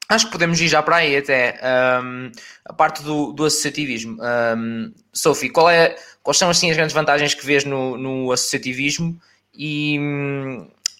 [0.08, 1.60] acho que podemos ir já para aí até
[2.02, 2.32] um,
[2.64, 4.18] a parte do, do associativismo.
[4.20, 9.20] Um, Sophie, qual é, quais são assim, as grandes vantagens que vês no, no associativismo
[9.54, 9.98] e,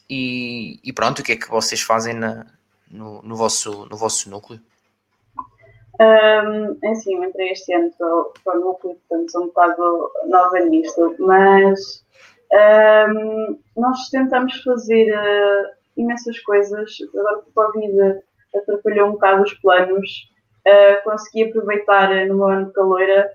[0.09, 2.47] e, e, pronto, o que é que vocês fazem na,
[2.91, 4.61] no, no, vosso, no vosso núcleo?
[6.01, 7.91] Um, é assim, eu entrei este ano
[8.45, 12.03] para o núcleo, portanto sou um bocado nova nisto, mas
[12.53, 16.91] um, nós tentamos fazer uh, imensas coisas.
[17.15, 18.21] Agora que o Covid
[18.55, 20.31] atrapalhou um bocado os planos,
[20.67, 23.31] uh, consegui aproveitar no meu ano de caloira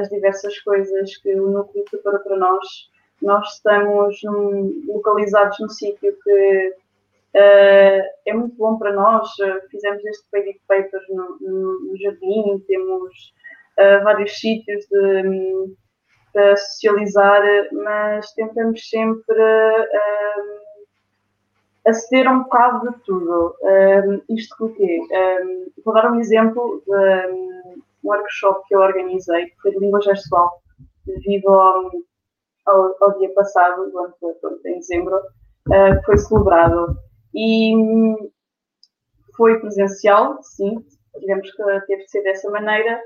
[0.00, 2.66] as diversas coisas que o núcleo preparou para nós.
[3.20, 4.18] Nós estamos
[4.86, 6.74] localizados num sítio que
[7.34, 9.28] é muito bom para nós.
[9.68, 13.34] fizemos este baby paper no, no, no jardim, temos
[14.04, 15.74] vários sítios de
[16.38, 20.58] para socializar, mas tentamos sempre um,
[21.90, 23.56] aceder um bocado de tudo.
[23.60, 29.60] Um, isto porque, um, vou dar um exemplo de um workshop que eu organizei, que
[29.60, 30.62] foi de língua gestual,
[31.04, 31.90] devido ao,
[32.66, 33.90] ao, ao, dia passado,
[34.64, 36.96] em dezembro, uh, foi celebrado.
[37.34, 37.74] E
[39.36, 40.84] foi presencial, sim,
[41.18, 43.00] tivemos que teve de ser dessa maneira,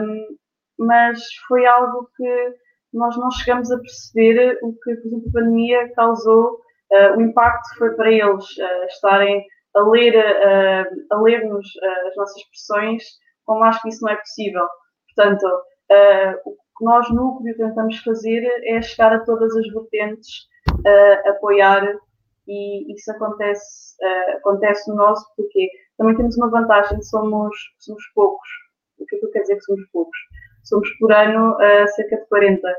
[0.00, 0.36] um,
[0.78, 2.54] mas foi algo que
[2.92, 6.60] nós não chegamos a perceber o que, por exemplo, a pandemia causou,
[6.92, 11.66] uh, o impacto foi para eles uh, estarem a ler, uh, a ler-nos
[12.08, 13.02] as nossas expressões,
[13.46, 14.66] como acho que isso não é possível.
[15.14, 15.46] Portanto,
[16.46, 20.48] o que nós, núcleo, tentamos fazer é chegar a todas as vertentes,
[21.26, 21.98] apoiar,
[22.48, 23.94] e isso acontece,
[24.36, 28.48] acontece no nosso, porque também temos uma vantagem, somos, somos poucos.
[28.98, 30.18] O que é que eu quero dizer que somos poucos?
[30.62, 32.76] Somos por ano uh, cerca de 40.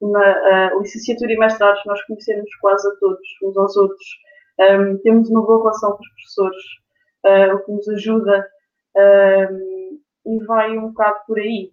[0.00, 4.06] Na uh, licenciatura e mestrados nós conhecemos quase a todos, uns aos outros.
[4.58, 6.64] Um, temos uma boa relação com os professores,
[7.24, 8.48] uh, o que nos ajuda
[8.96, 11.72] um, e vai um bocado por aí.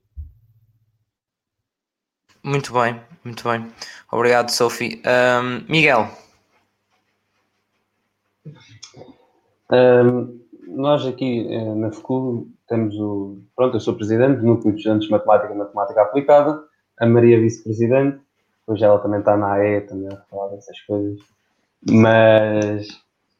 [2.43, 3.71] Muito bem, muito bem.
[4.11, 5.01] Obrigado, Sophie.
[5.05, 6.07] Um, Miguel.
[10.67, 13.41] nós aqui eh, na FCU temos o.
[13.55, 16.63] Pronto, eu sou presidente do Núcleo de Estudantes de Matemática e Matemática Aplicada,
[16.99, 18.21] a Maria vice-presidente,
[18.67, 21.19] hoje ela também está na AE, também a falar dessas coisas.
[21.89, 22.87] Mas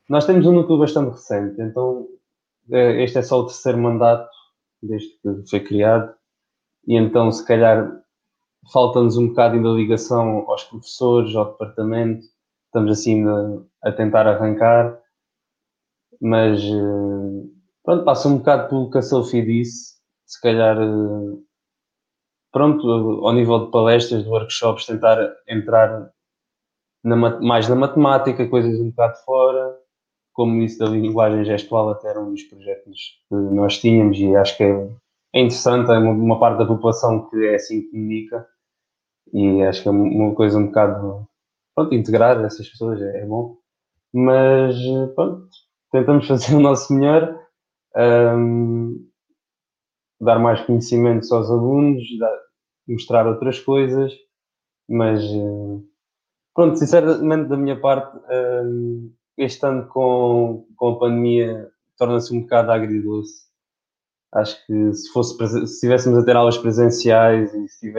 [0.09, 2.07] nós temos um núcleo bastante recente, então
[2.71, 4.29] eh, este é só o terceiro mandato
[4.81, 6.13] desde que foi criado,
[6.87, 8.01] e então se calhar
[8.73, 12.25] falta-nos um bocado ainda ligação aos professores, ao departamento,
[12.65, 14.97] estamos assim a, a tentar arrancar,
[16.21, 17.38] mas eh,
[17.89, 21.37] Pronto, passa um bocado pelo que a Sophie disse, se calhar, eh,
[22.51, 26.11] pronto, ao nível de palestras, de workshops, tentar entrar
[27.03, 29.75] na, mais na matemática, coisas um bocado fora,
[30.33, 34.55] como isso da linguagem gestual, até era um dos projetos que nós tínhamos e acho
[34.55, 34.89] que é,
[35.33, 38.47] é interessante, é uma, uma, parte da população que é assim que comunica
[39.33, 41.27] e acho que é uma coisa um bocado,
[41.73, 43.57] pronto, integrar essas pessoas é, é bom,
[44.13, 44.75] mas
[45.15, 45.49] pronto,
[45.91, 47.48] tentamos fazer o nosso melhor
[47.95, 49.09] um,
[50.19, 52.37] dar mais conhecimentos aos alunos, dar,
[52.87, 54.13] mostrar outras coisas,
[54.87, 55.83] mas uh,
[56.53, 58.17] pronto, sinceramente da minha parte,
[58.63, 63.47] um, este ano com, com a pandemia torna-se um bocado agridoce.
[64.33, 67.91] Acho que se fosse se estivéssemos a ter aulas presenciais e se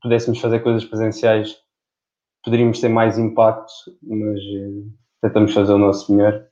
[0.00, 1.56] pudéssemos fazer coisas presenciais,
[2.44, 6.46] poderíamos ter mais impacto, mas uh, tentamos fazer o nosso melhor.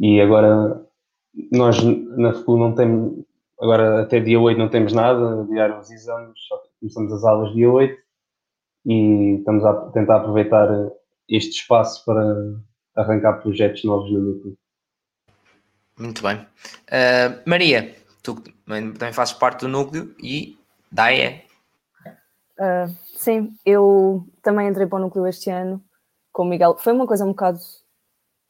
[0.00, 0.85] E agora
[1.52, 3.24] nós na FCU não temos,
[3.60, 7.70] agora até dia 8 não temos nada, adiar os exames, só começamos as aulas dia
[7.70, 7.96] 8
[8.86, 10.68] e estamos a tentar aproveitar
[11.28, 12.22] este espaço para
[12.94, 14.56] arrancar projetos novos no núcleo.
[15.98, 16.36] Muito bem.
[16.36, 20.58] Uh, Maria, tu também fazes parte do núcleo e
[20.92, 21.44] DAE.
[22.58, 25.82] Uh, sim, eu também entrei para o núcleo este ano
[26.32, 26.76] com o Miguel.
[26.78, 27.58] Foi uma coisa um bocado.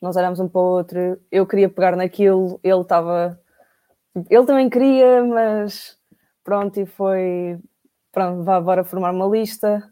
[0.06, 3.40] Nós olhámos um para o outro, eu queria pegar naquilo, ele estava.
[4.30, 5.98] Ele também queria, mas
[6.44, 7.58] pronto, e foi.
[8.12, 9.82] Pronto, vá agora formar uma lista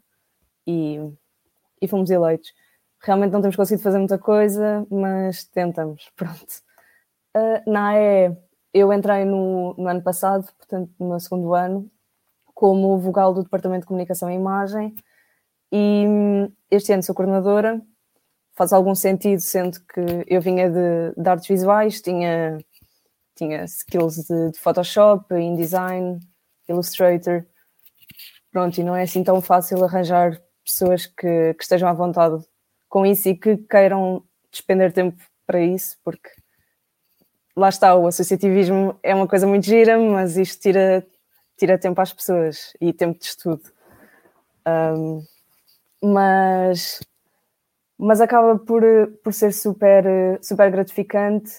[0.65, 1.01] e,
[1.83, 2.53] e fomos eleitos.
[3.01, 6.63] Realmente não temos conseguido fazer muita coisa, mas tentamos, pronto.
[7.37, 8.37] Uh, na AE,
[8.73, 11.91] eu entrei no, no ano passado, portanto, no meu segundo ano,
[12.55, 14.95] como vogal do Departamento de Comunicação e Imagem,
[15.73, 17.83] e hum, este ano sou coordenadora.
[18.57, 22.59] Faz algum sentido, sendo que eu vinha de, de artes visuais, tinha,
[23.35, 26.21] tinha skills de, de Photoshop, InDesign,
[26.69, 27.45] Illustrator.
[28.53, 32.43] Pronto, e não é assim tão fácil arranjar pessoas que, que estejam à vontade
[32.89, 36.31] com isso e que queiram despender tempo para isso, porque
[37.57, 41.07] lá está, o associativismo é uma coisa muito gira, mas isto tira,
[41.59, 43.63] tira tempo às pessoas e tempo de estudo.
[44.67, 45.23] Um,
[46.03, 47.01] mas,
[47.99, 48.83] mas acaba por,
[49.23, 50.05] por ser super,
[50.43, 51.51] super gratificante,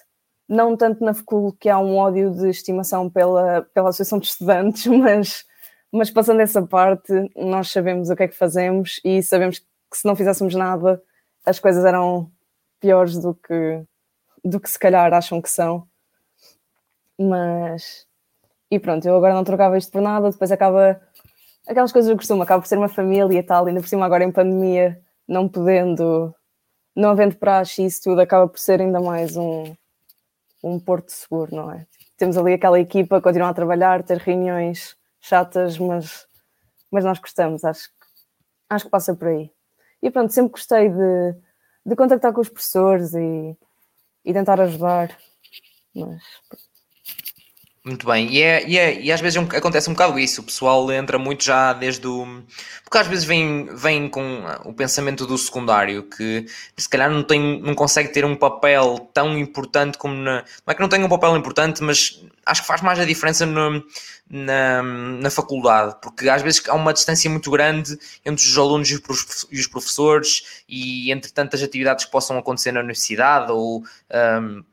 [0.47, 4.85] não tanto na FCUL que há um ódio de estimação pela, pela Associação de Estudantes,
[4.87, 5.45] mas,
[5.91, 10.05] mas passando essa parte, nós sabemos o que é que fazemos e sabemos que se
[10.05, 11.01] não fizéssemos nada,
[11.45, 12.29] as coisas eram
[12.79, 13.83] piores do que,
[14.43, 15.87] do que se calhar acham que são.
[17.17, 18.05] Mas.
[18.69, 20.99] E pronto, eu agora não trocava isto por nada, depois acaba.
[21.67, 24.23] Aquelas coisas que costumo, acaba por ser uma família e tal, ainda por cima agora
[24.23, 26.33] em pandemia, não podendo,
[26.95, 29.75] não havendo praxe e isso tudo, acaba por ser ainda mais um,
[30.63, 31.85] um porto seguro, não é?
[32.17, 36.27] Temos ali aquela equipa, continuar a trabalhar, ter reuniões chatas, mas,
[36.91, 37.89] mas nós gostamos, acho,
[38.69, 39.51] acho que passa por aí.
[40.01, 41.35] E pronto, sempre gostei de,
[41.85, 43.57] de contactar com os professores e,
[44.23, 45.17] e tentar ajudar.
[45.93, 46.21] Mas
[47.85, 50.43] muito bem, e, é, e, é, e às vezes é acontece um bocado isso, o
[50.43, 52.43] pessoal entra muito já desde o.
[52.83, 57.61] Porque às vezes vem, vem com o pensamento do secundário, que se calhar não, tem,
[57.61, 60.43] não consegue ter um papel tão importante como na.
[60.65, 63.45] Não é que não tenha um papel importante, mas acho que faz mais a diferença
[63.45, 63.85] no,
[64.27, 67.95] na, na faculdade, porque às vezes há uma distância muito grande
[68.25, 73.51] entre os alunos e os professores e entre tantas atividades que possam acontecer na universidade
[73.51, 73.83] ou.
[74.11, 74.63] Um,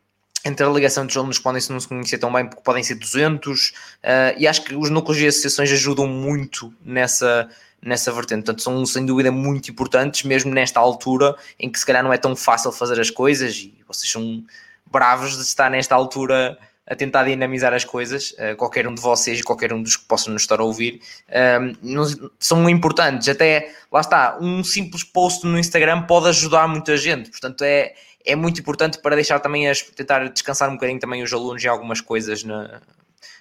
[0.45, 3.69] entre a ligação dos alunos podem-se não se conhecer tão bem porque podem ser 200
[3.69, 7.49] uh, eh, e acho que os núcleos de associações ajudam muito nessa,
[7.81, 12.03] nessa vertente, portanto são sem dúvida muito importantes mesmo nesta altura em que se calhar
[12.03, 14.45] não é tão fácil fazer as coisas e vocês são
[14.91, 19.39] bravos de estar nesta altura a tentar dinamizar as coisas, uh, qualquer um de vocês
[19.39, 24.01] e qualquer um dos que possam nos estar a ouvir, uh, são importantes, até lá
[24.01, 27.95] está, um simples post no Instagram pode ajudar muita gente, portanto é
[28.25, 31.69] é muito importante para deixar também as, tentar descansar um bocadinho também os alunos em
[31.69, 32.81] algumas coisas na,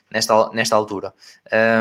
[0.10, 1.14] nesta, nesta altura.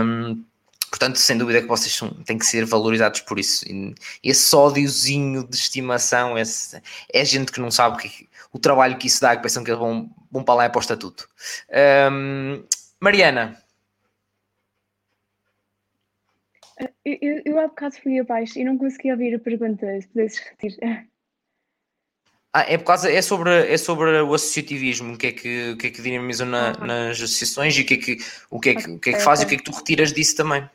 [0.05, 0.45] Um,
[0.91, 3.65] portanto, sem dúvida que vocês são, têm que ser valorizados por isso.
[3.69, 6.81] E esse ódiozinho de estimação, esse,
[7.13, 9.81] é gente que não sabe que, o trabalho que isso dá, que pensam que eles
[9.81, 11.29] vão, vão para lá e para o estatuto.
[12.13, 12.65] Um,
[13.01, 13.57] Mariana.
[17.05, 20.39] Eu, eu, eu há bocado fui abaixo e não consegui ouvir a pergunta, se pudesses
[20.39, 20.79] repetir.
[22.53, 25.77] Ah, é por causa, é sobre, é sobre o associativismo, o que é que, o
[25.77, 26.87] que, é que dinamizam na, uhum.
[26.87, 28.17] nas associações e o que é que,
[28.51, 29.71] o que, é que, o que, é que faz e o que é que tu
[29.71, 30.69] retiras disso também.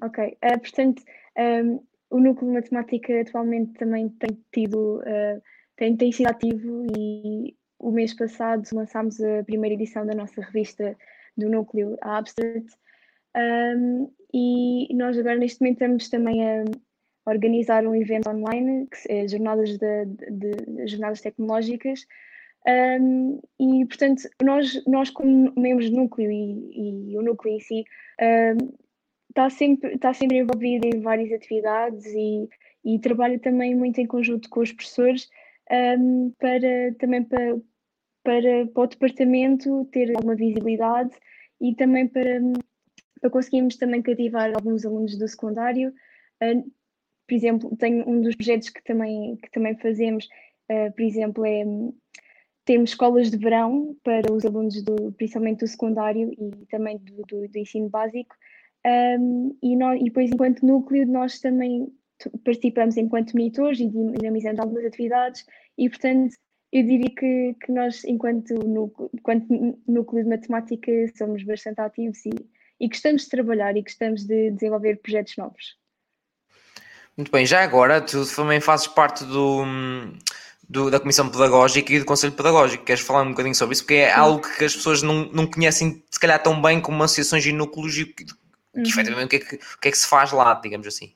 [0.00, 1.02] Ok, uh, portanto,
[1.36, 5.42] um, ehm, o núcleo de matemática atualmente também tem tido, uh,
[5.76, 10.96] tem, tem sido ativo e o mês passado lançámos a primeira edição da nossa revista
[11.36, 12.72] do núcleo, a Abstract,
[13.36, 16.64] um, ehm, e nós agora neste momento estamos também a
[17.26, 22.06] organizar um evento online, que é jornadas, de, de, de jornadas tecnológicas,
[22.66, 27.84] um, e portanto nós, nós como membros do núcleo e, e o núcleo em si
[29.28, 32.48] está, sempre, está sempre envolvido em várias atividades e,
[32.84, 35.28] e trabalha também muito em conjunto com os professores
[35.98, 37.58] um, para também para,
[38.22, 41.10] para, para o departamento ter alguma visibilidade
[41.60, 42.40] e também para,
[43.20, 45.92] para conseguirmos também cativar alguns alunos do secundário
[47.26, 50.26] por exemplo, tenho um dos projetos que também, que também fazemos,
[50.70, 51.64] uh, por exemplo, é
[52.64, 57.48] temos escolas de verão para os alunos, do, principalmente do secundário e também do, do,
[57.48, 58.34] do ensino básico.
[58.86, 61.88] Um, e, nós, e depois, enquanto núcleo, nós também
[62.44, 65.44] participamos enquanto monitores e dinamizando algumas atividades
[65.76, 66.34] e, portanto,
[66.72, 69.46] eu diria que, que nós, enquanto núcleo, enquanto
[69.86, 72.30] núcleo de matemática, somos bastante ativos e,
[72.80, 75.76] e gostamos de trabalhar e gostamos de desenvolver projetos novos.
[77.16, 79.64] Muito bem, já agora tu também fazes parte do,
[80.68, 82.84] do, da Comissão Pedagógica e do Conselho Pedagógico.
[82.84, 83.84] Queres falar um bocadinho sobre isso?
[83.84, 87.46] Porque é algo que as pessoas não, não conhecem, se calhar, tão bem como associações
[87.46, 88.24] e núcleos e que,
[88.74, 88.82] uhum.
[88.82, 91.14] efetivamente o que, é que, o que é que se faz lá, digamos assim.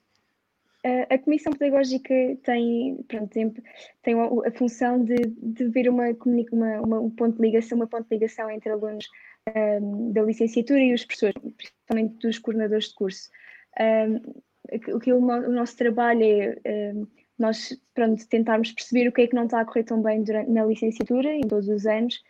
[1.10, 3.52] A Comissão Pedagógica tem, pronto, tem,
[4.02, 6.04] tem a, função de, de ver uma,
[6.52, 9.06] uma, uma, um ponto de ligação, uma ponto de ligação entre alunos
[9.54, 13.28] um, da licenciatura e os professores, principalmente dos coordenadores de curso.
[13.80, 14.40] Um,
[14.92, 17.06] o que o, o, nosso trabalho é um,
[17.38, 20.50] nós pronto, tentarmos perceber o que é que não está a correr tão bem durante,
[20.50, 22.22] na licenciatura, em todos os anos,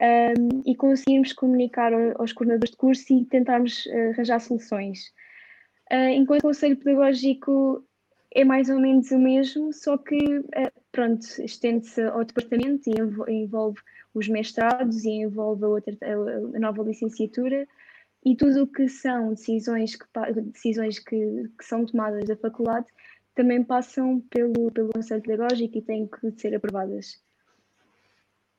[0.00, 5.12] um, e conseguirmos comunicar aos coordenadores de curso e tentarmos uh, arranjar soluções.
[5.90, 7.84] Uh, enquanto Conselho Pedagógico
[8.34, 13.78] é mais ou menos o mesmo, só que, uh, pronto, estende-se ao departamento e envolve
[14.14, 15.96] os mestrados e envolve a, outra,
[16.54, 17.66] a nova licenciatura
[18.28, 20.04] e tudo o que são decisões que,
[20.52, 22.86] decisões que, que são tomadas da faculdade
[23.34, 27.22] também passam pelo, pelo Conselho Pedagógico e têm que ser aprovadas.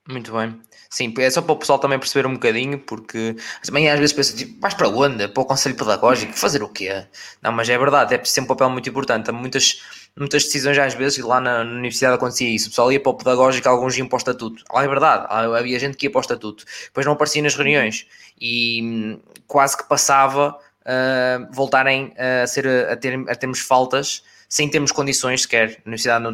[0.09, 0.59] Muito bem.
[0.89, 4.35] Sim, é só para o pessoal também perceber um bocadinho, porque também às vezes pensa,
[4.35, 5.27] tipo, vais para onde?
[5.27, 6.33] Para o Conselho Pedagógico?
[6.33, 7.05] Fazer o quê?
[7.43, 9.29] Não, mas é verdade, é ser um papel muito importante.
[9.29, 9.83] Há muitas,
[10.17, 12.67] muitas decisões às vezes, lá na, na universidade acontecia isso.
[12.67, 14.63] O pessoal ia para o Pedagógico, alguns iam para o Estatuto.
[14.73, 16.65] Lá é verdade, havia gente que ia para o Estatuto.
[16.85, 18.07] Depois não aparecia nas reuniões
[18.41, 24.67] e hum, quase que passava uh, voltarem a, ser, a, ter, a termos faltas sem
[24.67, 25.77] termos condições sequer.
[25.85, 26.31] A universidade não,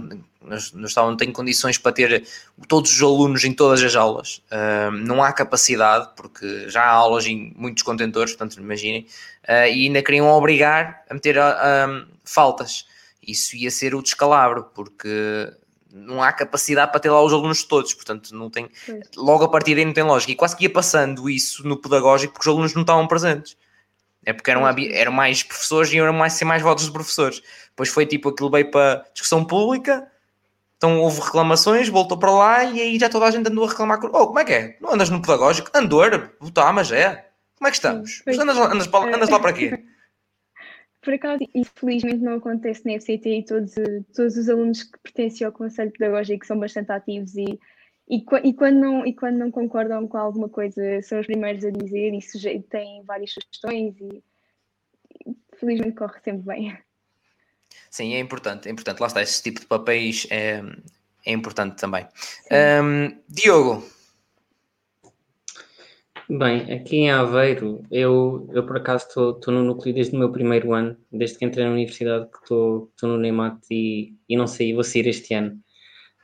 [0.73, 2.25] no Estado não tem condições para ter
[2.67, 4.41] todos os alunos em todas as aulas.
[4.49, 9.05] Uh, não há capacidade, porque já há aulas em muitos contentores, portanto, imaginem,
[9.43, 12.87] uh, e ainda queriam obrigar a meter uh, faltas.
[13.21, 15.51] Isso ia ser o descalabro, porque
[15.91, 18.69] não há capacidade para ter lá os alunos todos, portanto, não tem.
[19.17, 20.31] Logo a partir daí não tem lógica.
[20.31, 23.57] E quase que ia passando isso no pedagógico porque os alunos não estavam presentes.
[24.25, 27.41] É porque eram, eram mais professores e eram mais, ser mais votos de professores.
[27.75, 30.09] Depois foi tipo aquilo veio para discussão pública,
[30.77, 33.99] então houve reclamações, voltou para lá e aí já toda a gente andou a reclamar.
[34.05, 34.77] Oh, como é que é?
[34.79, 35.69] Não andas no pedagógico?
[35.75, 37.27] Andor, tá, mas é.
[37.57, 38.23] Como é que estamos?
[38.25, 39.83] Mas andas, andas, para, andas lá para quê?
[41.01, 43.75] Por acaso, infelizmente não acontece na FCT e todos,
[44.15, 47.59] todos os alunos que pertencem ao Conselho Pedagógico são bastante ativos e,
[48.09, 51.69] e, e, quando não, e quando não concordam com alguma coisa são os primeiros a
[51.69, 54.23] dizer e têm várias sugestões e
[55.59, 56.77] felizmente corre sempre bem.
[57.95, 58.99] Sim, é importante, é importante.
[58.99, 60.61] Lá está, esse tipo de papéis é,
[61.25, 62.05] é importante também.
[62.83, 63.85] Um, Diogo.
[66.29, 70.73] Bem, aqui em Aveiro, eu, eu por acaso estou no núcleo desde o meu primeiro
[70.73, 74.83] ano, desde que entrei na universidade, que estou no NEMAT e, e não sei, vou
[74.83, 75.57] sair este ano.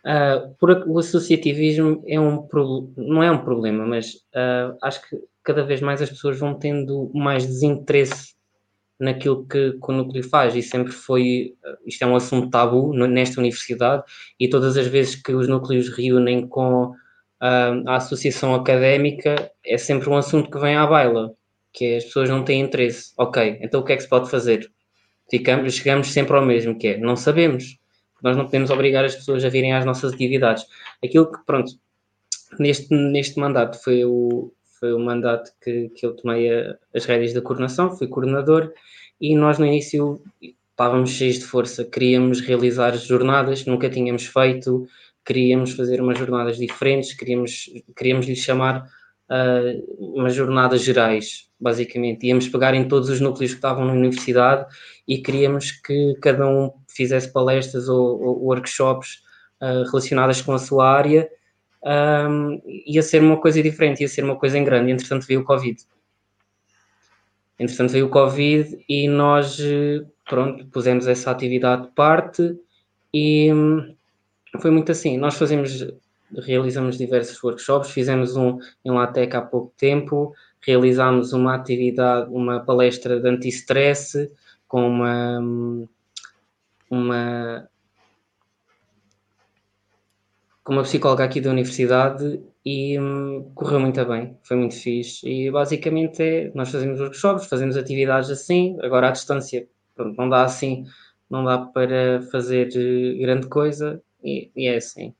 [0.06, 2.50] Uh, por, o associativismo é um
[2.98, 7.10] não é um problema, mas uh, acho que cada vez mais as pessoas vão tendo
[7.16, 8.36] mais desinteresse
[9.02, 11.56] naquilo que, que, o núcleo faz e sempre foi,
[11.88, 14.04] isto é um assunto tabu nesta universidade
[14.40, 16.96] e todas as vezes que os núcleos reúnem com uh,
[17.88, 21.34] a associação académica é sempre um assunto que vem à baila,
[21.74, 23.12] que é, as pessoas não têm interesse.
[23.18, 24.72] Ok, então o que é que se pode fazer?
[25.30, 27.80] Ficamos, chegamos sempre ao mesmo, que é, não sabemos,
[28.22, 30.64] nós não podemos obrigar as pessoas a virem às nossas atividades.
[31.04, 31.72] Aquilo que, pronto,
[32.60, 37.34] neste, neste mandato foi o, foi o mandato que, que eu tomei a, as rédeas
[37.34, 38.74] da coordenação, fui coordenador
[39.22, 40.20] e nós no início
[40.72, 44.88] estávamos cheios de força, queríamos realizar jornadas, nunca tínhamos feito,
[45.24, 48.88] queríamos fazer umas jornadas diferentes, queríamos, queríamos lhe chamar
[49.30, 52.26] uh, umas jornadas gerais, basicamente.
[52.26, 54.66] Íamos pegar em todos os núcleos que estavam na universidade
[55.08, 59.22] e queríamos que cada um fizesse palestras ou, ou workshops
[59.62, 61.30] uh, relacionadas com a sua área
[61.84, 64.92] um, ia ser uma coisa diferente, ia ser uma coisa em grande.
[64.92, 65.84] Entretanto, veio o Covid.
[67.60, 69.60] Entretanto, veio o Covid e nós,
[70.28, 72.58] pronto, pusemos essa atividade de parte
[73.14, 73.94] e hum,
[74.60, 75.18] foi muito assim.
[75.18, 75.88] Nós fazemos,
[76.36, 83.20] realizamos diversos workshops, fizemos um em LaTeX há pouco tempo, realizámos uma atividade, uma palestra
[83.20, 84.32] de anti-stress
[84.68, 85.88] com uma, hum,
[86.90, 87.70] uma
[90.64, 95.28] com uma psicóloga aqui da universidade e hum, correu muito bem, foi muito fixe.
[95.28, 100.44] E basicamente é, nós fazemos workshops, fazemos atividades assim, agora à distância, pronto, não dá
[100.44, 100.86] assim,
[101.30, 105.14] não dá para fazer eh, grande coisa e, e é assim.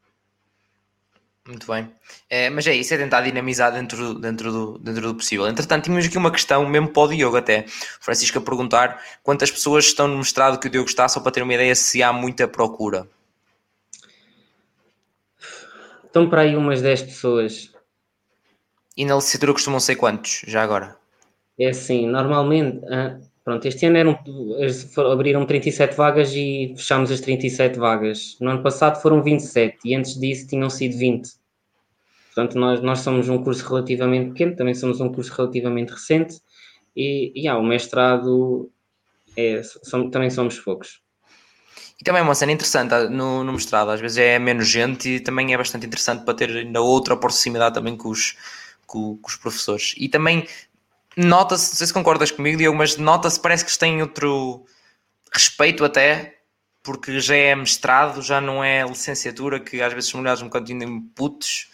[1.48, 1.90] Muito bem.
[2.30, 5.48] É, mas é isso, é tentar dinamizar dentro, dentro, do, dentro do possível.
[5.48, 7.66] Entretanto, tínhamos aqui uma questão, mesmo para o Diogo até.
[8.00, 11.42] Francisco a perguntar quantas pessoas estão no mestrado que o Diogo está, só para ter
[11.42, 13.08] uma ideia se há muita procura.
[16.12, 17.72] Estão para aí umas 10 pessoas.
[18.98, 20.98] E na licenciatura costumam ser quantos, já agora?
[21.58, 24.20] É assim, normalmente, uh, Pronto, este ano eram,
[25.12, 28.38] abriram 37 vagas e fechámos as 37 vagas.
[28.40, 31.28] No ano passado foram 27 e antes disso tinham sido 20.
[32.28, 36.40] Portanto, nós, nós somos um curso relativamente pequeno, também somos um curso relativamente recente
[36.96, 38.72] e, e ah, o mestrado
[39.36, 39.62] é,
[40.12, 41.02] também somos poucos.
[42.02, 45.08] E também é uma cena interessante ah, no, no mestrado, às vezes é menos gente
[45.08, 48.36] e também é bastante interessante para ter ainda outra proximidade também com os,
[48.88, 49.94] com, com os professores.
[49.96, 50.48] E também
[51.16, 54.66] nota-se, não sei se concordas comigo, Diogo, mas nota-se, parece que têm outro
[55.32, 56.40] respeito até,
[56.82, 61.04] porque já é mestrado, já não é licenciatura, que às vezes são mulheres um bocadinho
[61.14, 61.70] putos.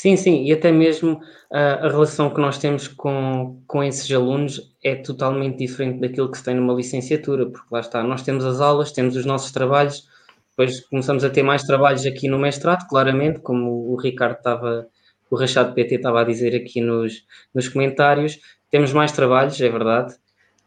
[0.00, 4.72] Sim, sim, e até mesmo uh, a relação que nós temos com, com esses alunos
[4.80, 8.60] é totalmente diferente daquilo que se tem numa licenciatura, porque lá está, nós temos as
[8.60, 10.08] aulas, temos os nossos trabalhos,
[10.50, 14.86] depois começamos a ter mais trabalhos aqui no mestrado, claramente, como o Ricardo estava
[15.28, 18.38] o Rachado PT estava a dizer aqui nos, nos comentários.
[18.70, 20.14] Temos mais trabalhos, é verdade,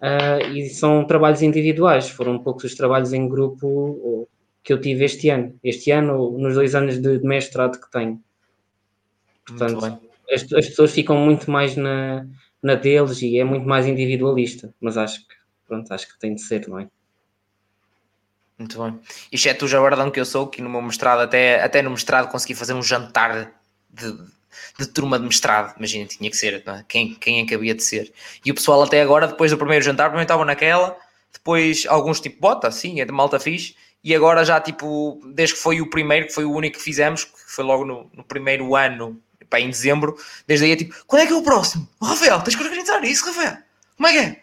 [0.02, 4.28] uh, e são trabalhos individuais, foram poucos os trabalhos em grupo
[4.62, 8.22] que eu tive este ano, este ano, nos dois anos de, de mestrado que tenho.
[9.46, 10.00] Portanto,
[10.32, 12.26] as, as, pessoas ficam muito mais na,
[12.62, 15.36] na deles e é muito mais individualista, mas acho que,
[15.68, 16.88] pronto, acho que tem de ser, não é?
[18.58, 19.00] Muito bem.
[19.32, 22.54] Exceto o jabardão que eu sou, que no meu mestrado, até, até no mestrado consegui
[22.54, 24.16] fazer um jantar de,
[24.78, 26.86] de turma de mestrado, imagina, tinha que ser, é?
[26.88, 28.14] quem, quem é que havia de ser?
[28.46, 30.96] E o pessoal até agora, depois do primeiro jantar, primeiro estavam naquela,
[31.34, 35.62] depois alguns tipo, bota, sim, é de malta fixe, e agora já tipo, desde que
[35.62, 38.76] foi o primeiro, que foi o único que fizemos, que foi logo no, no primeiro
[38.76, 39.20] ano,
[39.52, 41.88] pá, em dezembro, desde aí é tipo, quando é que é o próximo?
[42.00, 43.58] Oh, Rafael, tens que organizar isso, Rafael,
[43.96, 44.42] como é que é?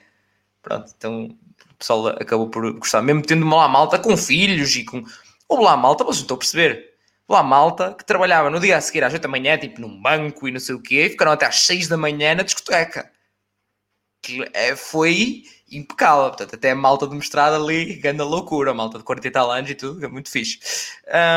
[0.62, 5.02] Pronto, então o pessoal acabou por gostar, mesmo tendo lá malta com filhos e com...
[5.48, 6.88] Ou lá malta, vocês não estou a perceber
[7.28, 10.48] lá malta que trabalhava no dia a seguir às 8 da manhã, tipo num banco
[10.48, 13.10] e não sei o quê, e ficaram até às 6 da manhã na discoteca.
[14.22, 18.98] Que é, foi impecável, portanto, até a malta de mestrado ali, grande loucura, a malta
[18.98, 20.58] de 40 e tal anos e tudo, é muito fixe.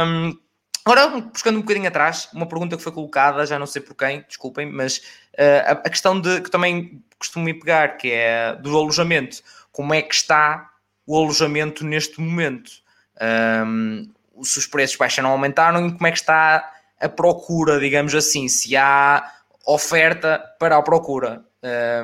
[0.06, 0.38] Um,
[0.86, 4.24] agora, buscando um bocadinho atrás, uma pergunta que foi colocada, já não sei por quem,
[4.28, 4.98] desculpem, mas
[5.34, 9.42] uh, a, questão de que também costumo me pegar, que é do alojamento.
[9.72, 10.72] Como é que está
[11.06, 12.72] o alojamento neste momento?
[13.66, 14.10] Um,
[14.44, 18.76] se os preços baixaram ou aumentaram como é que está a procura, digamos assim, se
[18.76, 19.32] há
[19.66, 21.44] oferta para a procura.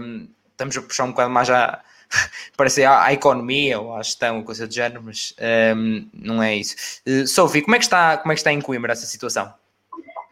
[0.02, 1.82] Um, estamos a puxar um bocado mais a
[2.58, 5.34] parece à, à economia ou à gestão, coisa do género, mas
[5.76, 7.02] um, não é isso.
[7.08, 9.54] Uh, Sophie, como é, que está, como é que está em Coimbra essa situação?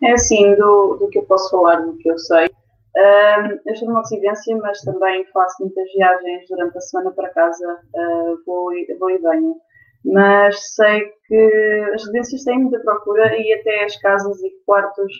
[0.03, 2.47] É assim, do, do que eu posso falar, do que eu sei.
[2.97, 7.79] Um, eu estou numa residência, mas também faço muitas viagens durante a semana para casa,
[7.93, 9.55] uh, vou, vou e venho
[10.05, 15.11] mas sei que as residências têm muita procura e até as casas e quartos,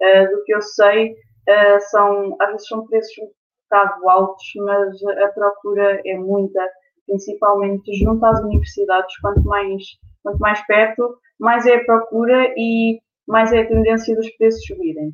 [0.00, 3.30] uh, do que eu sei, uh, são, às vezes são preços um
[3.70, 6.66] bocado altos, mas a procura é muita,
[7.06, 9.82] principalmente junto às universidades, quanto mais,
[10.22, 15.08] quanto mais perto, mais é a procura e mais é a tendência dos preços subirem.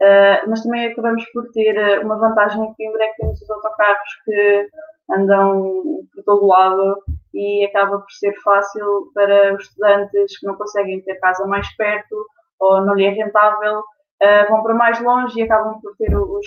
[0.00, 4.68] Uh, mas também acabamos por ter uma vantagem em Breck, temos os autocarros que
[5.10, 6.96] andam por todo lado
[7.34, 12.16] e acaba por ser fácil para os estudantes que não conseguem ter casa mais perto
[12.58, 16.38] ou não lhe é rentável, uh, vão para mais longe e acabam por ter o,
[16.38, 16.40] o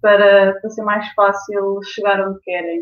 [0.00, 2.80] para, para ser mais fácil chegar onde querem.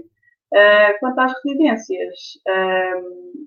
[0.52, 2.16] Uh, quanto às residências,
[2.48, 3.46] uh,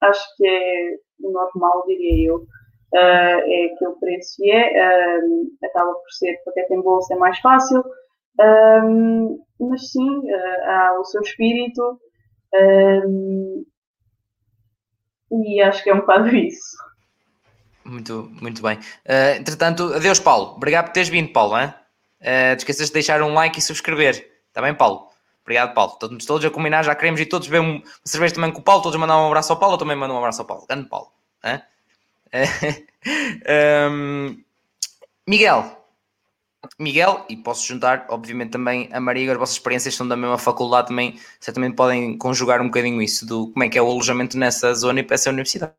[0.00, 2.46] acho que é normal, diria eu, uh,
[2.94, 5.18] é aquele preço e é,
[5.64, 7.84] acaba por ser, para quem tem bolsa é mais fácil,
[9.60, 10.22] mas sim,
[10.64, 12.00] há o seu espírito,
[15.30, 16.78] e acho que é um bocado isso.
[17.84, 18.78] Muito, muito bem.
[19.36, 20.54] Entretanto, adeus, Paulo.
[20.56, 21.58] Obrigado por teres vindo, Paulo.
[21.58, 21.74] Hein?
[22.20, 24.28] Uh, te esqueças de deixar um like e subscrever.
[24.48, 25.08] Está bem, Paulo?
[25.42, 25.92] Obrigado, Paulo.
[25.92, 28.82] Estamos todos a combinar, já queremos e todos beber uma cerveja também com o Paulo.
[28.82, 29.74] Todos mandar um abraço ao Paulo.
[29.74, 30.66] Eu também mando um abraço ao Paulo.
[30.66, 31.10] Grande Paulo.
[33.90, 34.42] um,
[35.26, 35.78] Miguel,
[36.78, 40.88] Miguel, e posso juntar, obviamente, também a Maria, as vossas experiências são da mesma faculdade,
[40.88, 44.74] também certamente podem conjugar um bocadinho isso, do como é que é o alojamento nessa
[44.74, 45.72] zona e para essa universidade.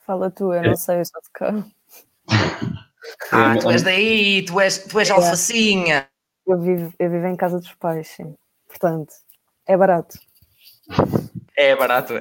[0.00, 1.64] Fala tu, eu não sei, eu sou de cá.
[3.30, 5.12] Ah, tu és daí, tu és, tu és é.
[5.12, 6.08] alfacinha.
[6.46, 8.34] Eu vivo, eu vivo em casa dos pais, sim.
[8.68, 9.12] Portanto,
[9.66, 10.18] é barato.
[11.56, 12.20] É barato, é.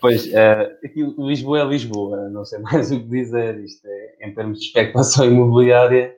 [0.00, 3.58] Pois, uh, aqui Lisboa é Lisboa, não sei mais o que dizer.
[3.60, 6.16] Isto é, em termos de especulação imobiliária,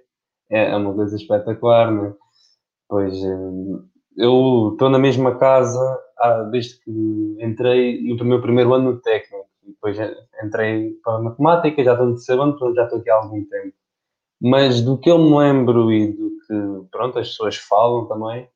[0.51, 2.15] é, é uma coisa espetacular, né?
[2.89, 3.85] Pois, uh,
[4.17, 9.47] eu estou na mesma casa ah, desde que entrei no meu primeiro ano no técnico.
[9.67, 9.97] Depois
[10.43, 13.75] entrei para a matemática, já estou no terceiro ano, já estou aqui há algum tempo.
[14.41, 18.49] mas do que eu me lembro e do que pronto, as pessoas falam também,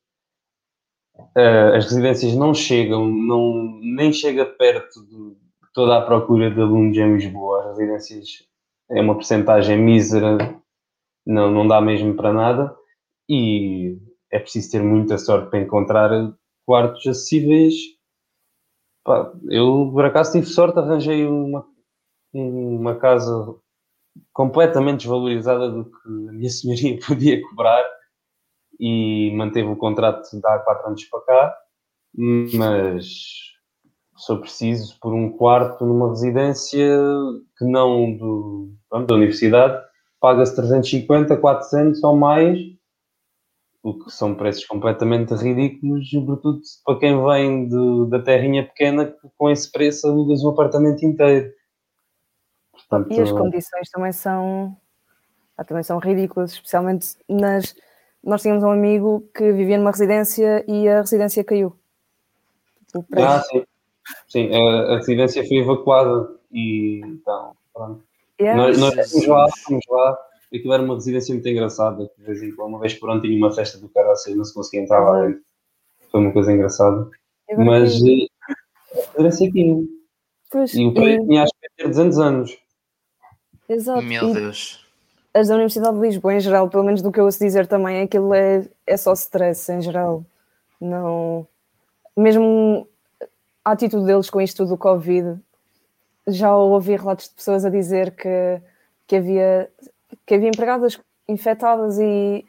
[1.18, 5.36] uh, as residências não chegam, não, nem chega perto de
[5.72, 7.61] toda a procura de alunos em Lisboa.
[7.61, 8.46] As residências
[8.90, 10.38] é uma porcentagem mísera,
[11.26, 12.76] não, não dá mesmo para nada
[13.28, 13.98] e
[14.32, 16.11] é preciso ter muita sorte para encontrar
[16.64, 17.74] quartos acessíveis.
[19.07, 21.64] Pá, eu, por acaso, tive sorte, arranjei uma,
[22.34, 23.54] uma casa
[24.32, 27.84] completamente desvalorizada do que a minha senhoria podia cobrar
[28.80, 31.57] e manteve o contrato de há quatro anos para cá,
[32.16, 33.07] mas
[34.16, 36.98] sou preciso por um quarto numa residência
[37.57, 39.82] que não do, da universidade,
[40.20, 42.59] paga-se 350, 400 ou mais,
[43.87, 49.28] o que são preços completamente ridículos, sobretudo para quem vem de, da terrinha pequena, que
[49.39, 51.53] com esse preço alugas um apartamento inteiro.
[52.72, 54.76] Portanto, e as condições também são,
[55.68, 57.76] também são ridículas, especialmente nas.
[58.24, 61.78] Nós tínhamos um amigo que vivia numa residência e a residência caiu.
[63.16, 63.64] Ah, sim.
[64.26, 68.03] Sim, a, a residência foi evacuada e então, pronto.
[68.41, 68.57] Yes.
[68.57, 70.18] Nós, nós fomos lá, fomos lá.
[70.55, 72.11] Aquilo era uma residência muito engraçada.
[72.18, 74.44] De vez em quando, uma vez por ano, tinha uma festa do caraça e não
[74.44, 75.42] se conseguia entrar lá dentro.
[76.11, 77.11] Foi uma coisa engraçada.
[77.59, 78.26] Mas eh,
[78.99, 79.88] a residência aqui.
[80.51, 82.59] Pois, e o pai tinha acho que ter 200 anos.
[83.68, 84.03] Exato.
[84.03, 84.86] Meu Deus.
[85.34, 88.01] As da Universidade de Lisboa, em geral, pelo menos do que eu ouço dizer também,
[88.01, 90.24] aquilo é, é só stress em geral.
[90.80, 91.47] Não.
[92.16, 92.88] Mesmo
[93.64, 95.38] a atitude deles com isto do Covid,
[96.26, 98.61] já ouvi relatos de pessoas a dizer que,
[99.07, 99.70] que, havia,
[100.24, 100.98] que havia empregadas
[101.28, 102.44] infectadas e,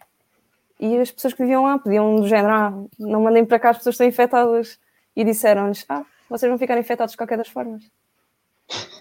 [0.80, 3.78] e as pessoas que viviam lá pediam do género, ah, não mandem para cá as
[3.78, 4.80] pessoas que estão infectadas
[5.16, 7.84] e disseram-lhes, ah, vocês vão ficar infectados de qualquer das formas.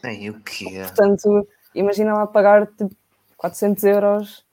[0.04, 0.82] Ei, o quê?
[0.82, 2.90] Portanto, imagina lá pagar tipo,
[3.36, 4.46] 400 euros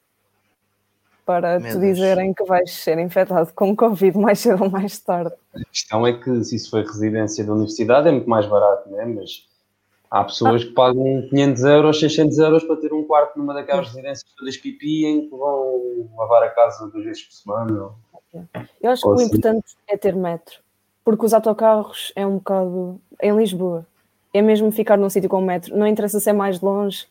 [1.25, 1.95] para Meu te Deus.
[1.95, 5.33] dizerem que vais ser infectado com Covid mais cedo ou mais tarde.
[5.55, 8.99] A questão é que se isso for residência da universidade é muito mais barato, não
[8.99, 9.05] é?
[9.05, 9.47] Mas
[10.13, 14.31] há pessoas que pagam 500 euros, 600 euros para ter um quarto numa daquelas residências
[14.37, 17.89] todas pipi em que vão lavar a casa duas vezes por semana.
[18.79, 19.25] Eu acho que o assim.
[19.25, 20.59] importante é ter metro,
[21.03, 23.01] porque os autocarros é um bocado.
[23.21, 23.87] em Lisboa,
[24.31, 27.07] é mesmo ficar num sítio com metro, não interessa ser mais longe,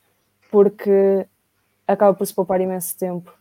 [0.48, 1.26] porque
[1.88, 3.32] acaba por se poupar imenso tempo.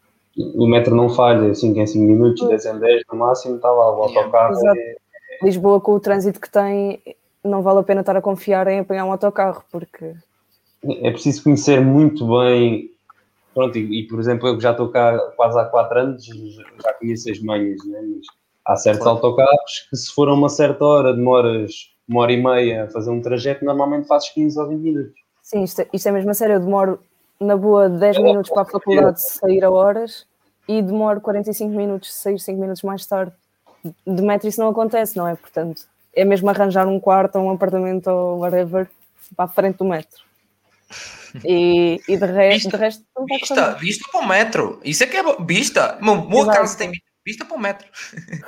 [0.56, 3.96] O metro não falha, 5 em 5 minutos, 10 em 10 no máximo, está lá
[3.96, 4.56] o autocarro.
[4.76, 4.96] É...
[5.44, 7.02] Lisboa, com o trânsito que tem,
[7.44, 10.14] não vale a pena estar a confiar em apanhar um autocarro, porque.
[10.84, 12.90] É preciso conhecer muito bem.
[13.54, 16.94] Pronto, e, e por exemplo, eu que já estou cá quase há 4 anos, já
[16.94, 18.02] conheço as manhas, né?
[18.02, 18.26] Mas
[18.66, 19.18] há certos claro.
[19.18, 23.10] autocarros que, se for a uma certa hora, demoras uma hora e meia a fazer
[23.10, 25.22] um trajeto, normalmente fazes 15 ou 20 minutos.
[25.42, 26.56] Sim, isto, é, isto é mesmo a sério.
[26.56, 27.00] Eu demoro
[27.40, 30.26] na boa 10 minutos para a faculdade sair a horas
[30.68, 33.34] e demoro 45 minutos sair 5 minutos mais tarde.
[34.06, 35.36] De metro isso não acontece, não é?
[35.36, 38.88] Portanto, é mesmo arranjar um quarto ou um apartamento ou whatever
[39.36, 40.22] para a frente do metro.
[41.46, 44.82] E, e de resto, vista, de resto vista, vista para o metro.
[44.84, 45.38] Isso é que é bom.
[45.46, 45.98] Vista.
[46.02, 46.92] Boa casa tem
[47.26, 47.88] vista para o metro.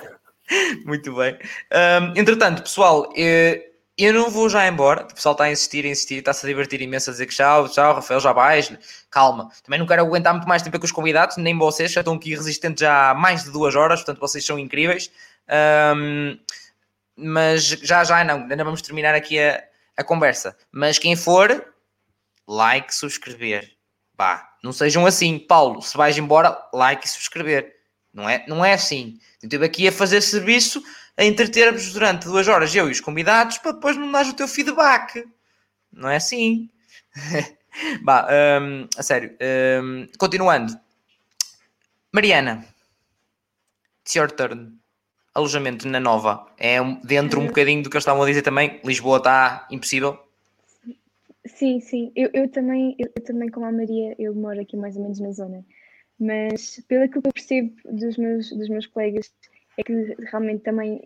[0.86, 1.38] Muito bem.
[1.72, 5.04] Um, entretanto, pessoal, eh, eu não vou já embora.
[5.04, 7.70] O pessoal está a insistir, a insistir, está-se a divertir imenso a dizer que tchau,
[7.70, 8.72] tchau, Rafael, já vais.
[9.10, 9.50] Calma.
[9.64, 12.36] Também não quero aguentar muito mais tempo com os convidados, nem vocês, já estão aqui
[12.36, 15.12] resistentes já há mais de duas horas, portanto vocês são incríveis.
[15.96, 16.38] Um,
[17.16, 19.64] mas já, já não, ainda vamos terminar aqui a,
[19.98, 20.58] a conversa.
[20.72, 21.74] Mas quem for,
[22.48, 23.72] like, subscrever.
[24.16, 25.40] Bah, não sejam assim.
[25.40, 27.74] Paulo, se vais embora, like e subscrever.
[28.14, 29.20] Não é, não é assim.
[29.42, 30.84] Eu estive aqui a fazer serviço
[31.18, 34.48] a entreter-vos durante duas horas, eu e os convidados, para depois não dar o teu
[34.48, 35.26] feedback.
[35.92, 36.70] Não é assim.
[38.04, 38.28] bah,
[38.62, 39.36] um, a sério.
[39.82, 40.80] Um, continuando.
[42.12, 42.66] Mariana,
[44.04, 44.83] it's your turn.
[45.34, 46.48] Alojamento na Nova.
[46.58, 48.80] É dentro um bocadinho do que eles estavam a dizer também.
[48.84, 50.18] Lisboa está impossível.
[51.46, 52.12] Sim, sim.
[52.16, 55.20] Eu, eu, também, eu, eu também, como a Maria, eu moro aqui mais ou menos
[55.20, 55.66] na zona.
[56.20, 59.34] Mas pelo que eu percebo dos meus, dos meus colegas,
[59.78, 61.02] é que realmente também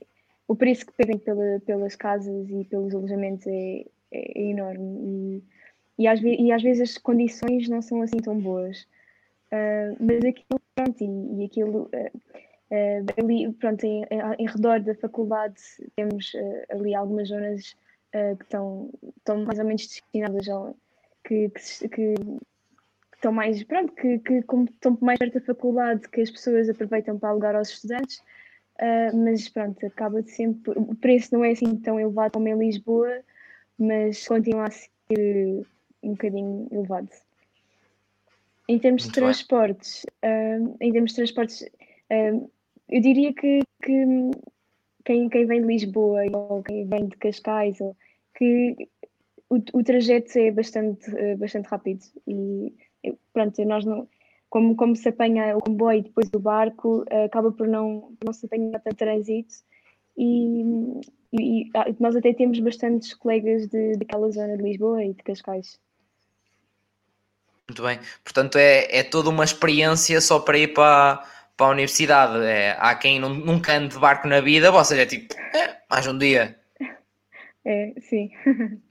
[0.48, 5.42] o preço que pedem pela, pelas casas e pelos alojamentos é, é, é enorme
[5.98, 8.88] e, e, às e às vezes as condições não são assim tão boas.
[9.52, 12.22] Uh, mas aquilo, pronto, e, e aquilo, uh,
[12.72, 14.06] uh, ali, pronto, em,
[14.40, 15.60] em, redor da faculdade
[15.96, 16.34] temos
[16.70, 17.76] ali algumas zonas
[18.12, 20.76] que estão, estão mais ou menos destinadas ao,
[21.24, 22.16] que, que, que
[23.14, 27.20] estão mais, pronto, que, que como estão mais perto da faculdade, que as pessoas aproveitam
[27.20, 28.22] para alugar aos estudantes,
[28.78, 30.72] Uh, mas pronto, acaba de sempre.
[30.76, 33.24] O preço não é assim tão elevado como em Lisboa,
[33.78, 35.66] mas continua a ser
[36.04, 37.10] um bocadinho elevado.
[38.68, 39.24] Em termos de Muito bem.
[39.24, 40.06] transportes,
[40.80, 41.66] em termos de transportes,
[42.10, 42.48] ah,
[42.90, 44.32] eu diria que, que
[45.06, 47.96] quem, quem vem de Lisboa ou quem vem de Cascais, ou,
[48.36, 48.76] que
[49.50, 52.74] o, o trajeto é bastante, ah, bastante rápido e
[53.32, 54.08] pronto, nós não,
[54.50, 58.34] como, como se apanha o comboio e depois o barco, ah, acaba por não, não
[58.34, 59.56] se apanhar tanto trânsito
[60.18, 60.64] e,
[61.34, 65.24] e- e, ah, nós até temos bastantes colegas de, daquela zona de Lisboa e de
[65.24, 65.80] Cascais.
[67.70, 68.00] Muito bem.
[68.24, 71.22] Portanto, é, é toda uma experiência só para ir para,
[71.58, 72.46] para a universidade.
[72.46, 76.06] É, há quem não, nunca ande de barco na vida, seja, é tipo, é, mais
[76.08, 76.58] um dia.
[77.66, 78.30] É, sim.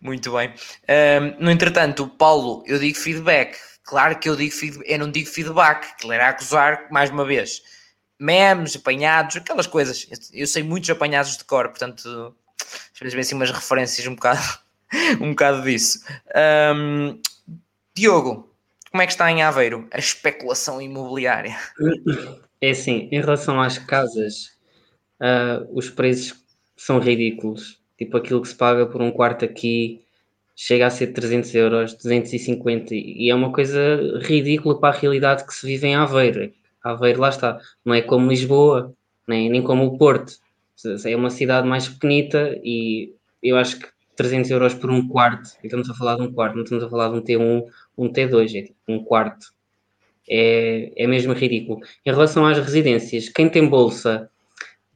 [0.00, 0.54] Muito bem.
[0.88, 3.58] Ahm, no entretanto, Paulo, eu digo feedback.
[3.82, 7.62] Claro que eu digo feedback, eu não digo feedback, que era acusar mais uma vez.
[8.18, 10.06] Memes, apanhados, aquelas coisas.
[10.10, 12.34] Eu, eu sei muitos apanhados de cor, portanto,
[12.94, 14.58] às vezes assim umas referências um bocado,
[15.20, 16.04] um bocado disso.
[16.34, 17.20] Ahm,
[17.94, 18.47] Diogo,
[18.90, 21.56] como é que está em Aveiro a especulação imobiliária?
[22.60, 24.58] É assim, em relação às casas,
[25.20, 26.34] ah, os preços
[26.76, 27.78] são ridículos.
[27.96, 30.04] Tipo, aquilo que se paga por um quarto aqui
[30.54, 35.54] chega a ser 300 euros, 250, e é uma coisa ridícula para a realidade que
[35.54, 36.52] se vive em Aveiro.
[36.82, 38.92] Aveiro, lá está, não é como Lisboa,
[39.26, 40.32] nem, nem como o Porto.
[41.04, 45.66] É uma cidade mais pequenita e eu acho que 300 euros por um quarto, e
[45.66, 47.64] estamos a falar de um quarto, não estamos a falar de um T1,
[47.98, 49.52] um T2, é tipo um quarto.
[50.28, 51.80] É, é mesmo ridículo.
[52.04, 54.30] Em relação às residências, quem tem bolsa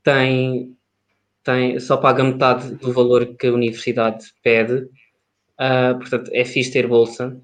[0.02, 0.76] tem,
[1.42, 4.88] tem só paga metade do valor que a universidade pede,
[5.58, 7.40] ah, portanto é fixe ter bolsa.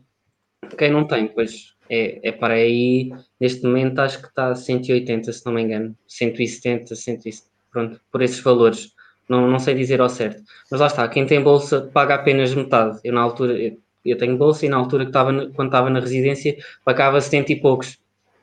[0.76, 5.32] Quem não tem, pois é, é para aí, neste momento acho que está a 180,
[5.32, 8.92] se não me engano, 170, 170, pronto, por esses valores.
[9.28, 10.42] Não, não sei dizer ao certo.
[10.70, 12.98] Mas lá está, quem tem bolsa paga apenas metade.
[13.04, 13.76] Eu na altura,
[14.10, 17.60] eu, tenho bolsa e na altura que estava, quando estava na residência, pagava 70 e
[17.60, 17.98] poucos.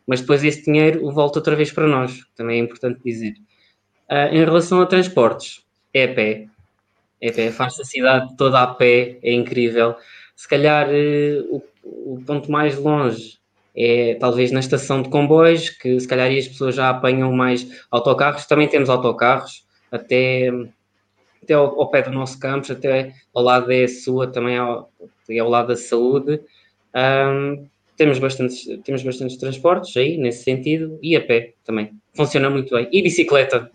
[0.07, 3.33] Mas depois esse dinheiro volta outra vez para nós, também é importante dizer.
[4.09, 5.63] Ah, em relação a transportes,
[5.93, 6.47] é a pé.
[7.21, 9.95] É a pé, faz-se a cidade toda a pé, é incrível.
[10.35, 13.39] Se calhar eh, o, o ponto mais longe
[13.75, 18.45] é talvez na estação de comboios, que se calhar as pessoas já apanham mais autocarros.
[18.45, 20.49] Também temos autocarros, até,
[21.43, 24.91] até ao, ao pé do nosso campus, até ao lado da sua, também ao,
[25.29, 26.39] é ao lado da saúde.
[26.93, 27.65] Ahm,
[27.97, 31.91] temos bastantes, temos bastantes transportes aí, nesse sentido, e a pé também.
[32.15, 32.87] Funciona muito bem.
[32.91, 33.69] E bicicleta.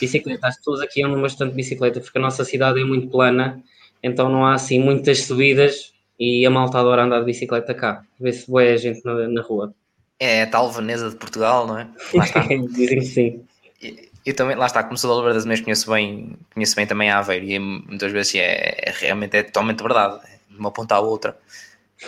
[0.00, 0.46] Bicicleta.
[0.46, 3.62] As pessoas aqui andam bastante de bicicleta, porque a nossa cidade é muito plana,
[4.02, 8.02] então não há assim muitas subidas e a malta adora andar de bicicleta cá.
[8.20, 9.74] Vê-se boa a gente na, na rua.
[10.18, 11.88] É a tal Veneza de Portugal, não é?
[12.72, 13.44] Dizem que sim.
[13.82, 16.86] E- Eu também, lá está, como sou da Oliveira das Meias, conheço bem, conheço bem
[16.86, 20.70] também a Aveiro e muitas vezes é, é realmente é totalmente verdade, é de uma
[20.70, 21.38] ponta à outra.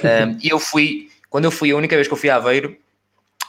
[0.02, 2.76] Um, E eu fui, quando eu fui, a única vez que eu fui a Aveiro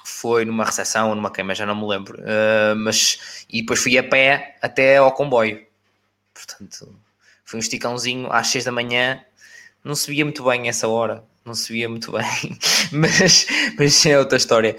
[0.05, 3.97] foi numa recepção ou numa queima, já não me lembro, Uh, mas e depois fui
[3.97, 5.65] a pé até ao comboio.
[6.33, 6.95] Portanto,
[7.43, 9.23] foi um esticãozinho às 6 da manhã,
[9.83, 12.57] não se via muito bem essa hora, não se via muito bem,
[12.91, 13.45] mas,
[13.77, 14.75] mas é outra história.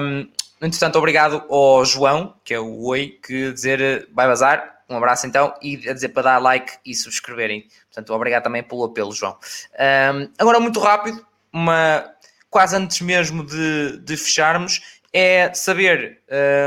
[0.00, 0.28] Um,
[0.62, 4.81] Entretanto, obrigado ao João, que é o Oi, que dizer eh, vai bazar.
[4.92, 7.66] Um abraço então e a dizer para dar like e subscreverem.
[7.86, 9.38] Portanto, obrigado também pelo apelo, João.
[9.78, 12.04] Um, agora, muito rápido, uma,
[12.50, 16.22] quase antes mesmo de, de fecharmos, é saber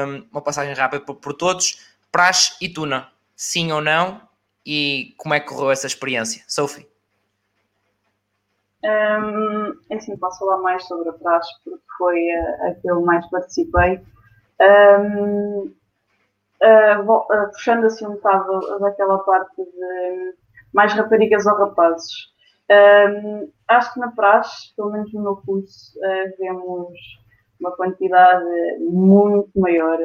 [0.07, 4.21] um, uma passagem rápida por, por todos: Praxe e Tuna, sim ou não?
[4.65, 6.43] E como é que correu essa experiência?
[6.47, 6.87] Sophie.
[8.83, 13.27] Um, assim, posso falar mais sobre a praxe porque foi a, a que eu mais
[13.29, 14.01] participei.
[14.59, 15.73] Um,
[16.65, 20.33] uh, puxando assim um bocado daquela parte de
[20.73, 22.11] mais raparigas ou rapazes.
[22.69, 26.97] Um, acho que na praxe, pelo menos no meu curso, uh, vemos
[27.59, 28.45] uma quantidade
[28.79, 29.97] muito maior,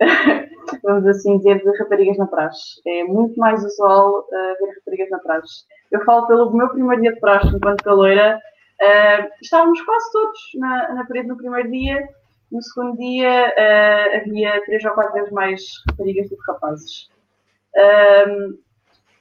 [0.82, 2.80] vamos assim dizer, de raparigas na praxe.
[2.86, 5.64] É muito mais usual uh, ver raparigas na praxe.
[5.90, 10.94] Eu falo pelo meu primeiro dia de praxe enquanto caloira, uh, estávamos quase todos na,
[10.94, 12.06] na parede no primeiro dia,
[12.50, 17.08] no segundo dia uh, havia três ou quatro vezes mais raparigas do que rapazes.
[17.76, 18.58] Um,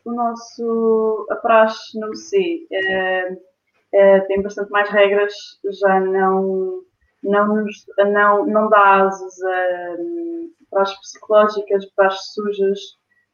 [0.05, 5.33] o nosso, a praxe no C uh, uh, tem bastante mais regras,
[5.81, 6.81] já não,
[7.23, 12.79] não, nos, não, não dá asas a um, praxes psicológicas, praxes sujas,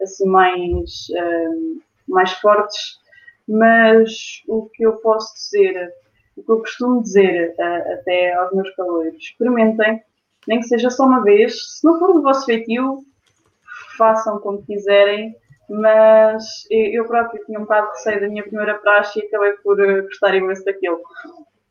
[0.01, 2.99] assim mais, um, mais fortes,
[3.47, 5.91] mas o que eu posso dizer,
[6.39, 10.01] o que eu costumo dizer uh, até aos meus caloiros, experimentem,
[10.47, 12.99] nem que seja só uma vez, se não for do vosso feitio,
[13.97, 15.35] façam como quiserem,
[15.69, 19.79] mas eu próprio tinha um bocado de receio da minha primeira praxe e acabei por
[19.79, 20.97] uh, gostar imenso daquilo.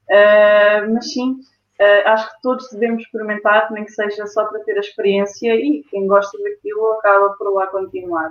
[0.09, 1.33] Uh, mas sim,
[1.81, 5.83] uh, acho que todos devemos experimentar, nem que seja só para ter a experiência e
[5.91, 8.31] quem gosta daquilo acaba por lá continuar.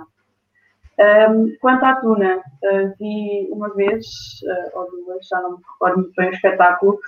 [0.98, 4.04] Um, quanto à Tuna, uh, vi uma vez,
[4.42, 6.98] uh, ou duas, já não me recordo muito bem o espetáculo.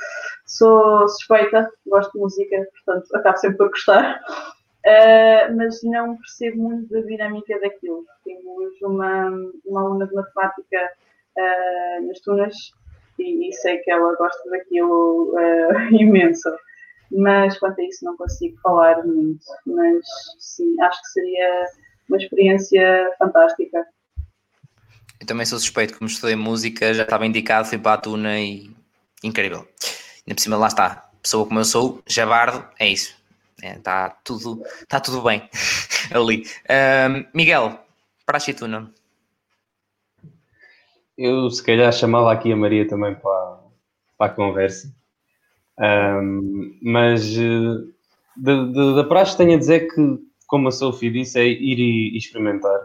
[0.47, 6.88] Sou suspeita, gosto de música, portanto acabo sempre por gostar, uh, mas não percebo muito
[6.93, 8.05] da dinâmica daquilo.
[8.24, 9.28] Temos uma,
[9.66, 10.91] uma aluna de matemática
[12.03, 12.55] nas Tunas
[13.18, 15.34] e, e, sei que ela gosta daquilo
[15.91, 16.51] imenso.
[17.11, 19.45] Mas quanto a isso não consigo falar muito.
[19.66, 20.05] Mas
[20.38, 21.66] sim, acho que seria
[22.11, 23.87] uma experiência fantástica.
[25.21, 28.71] Eu também sou suspeito, como estudei música, já estava indicado, fui para a Tuna e
[29.23, 29.59] incrível.
[30.27, 33.15] Ainda por cima, lá está, pessoa como eu sou, jabardo, é isso.
[33.63, 35.49] Está é, tá tudo, tá tudo bem
[36.11, 36.45] ali.
[36.69, 37.79] Um, Miguel,
[38.25, 38.91] para a Tuna.
[41.17, 43.59] Eu se calhar chamava aqui a Maria também para,
[44.17, 44.91] para a conversa.
[45.79, 47.35] Um, mas
[48.37, 48.65] da,
[48.97, 52.79] da praxe tenho a dizer que como a Sophie disse, é ir e, experimentar.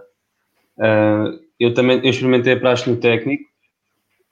[0.77, 3.43] Uh, eu também eu experimentei a praxe no técnico.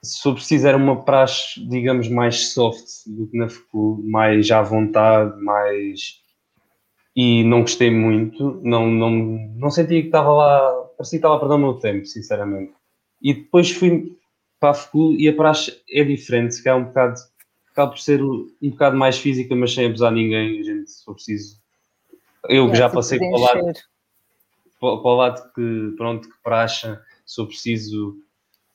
[0.04, 5.42] Se eu precisar uma praxe, digamos, mais soft do que na FCU, mais à vontade,
[5.42, 6.22] mais.
[7.16, 11.40] E não gostei muito, não, não, não senti que estava lá, parecia que estava a
[11.40, 12.74] perder o meu tempo, sinceramente.
[13.22, 14.18] E depois fui
[14.60, 17.16] para a FCU e a praxe é diferente, se calhar um bocado,
[17.72, 21.14] acaba por ser um bocado mais física, mas sem abusar ninguém, a gente, se for
[21.14, 21.63] preciso,
[22.50, 23.74] eu é, já passei para o lado,
[24.80, 28.16] para, o lado que, pronto, que praxa, se eu preciso,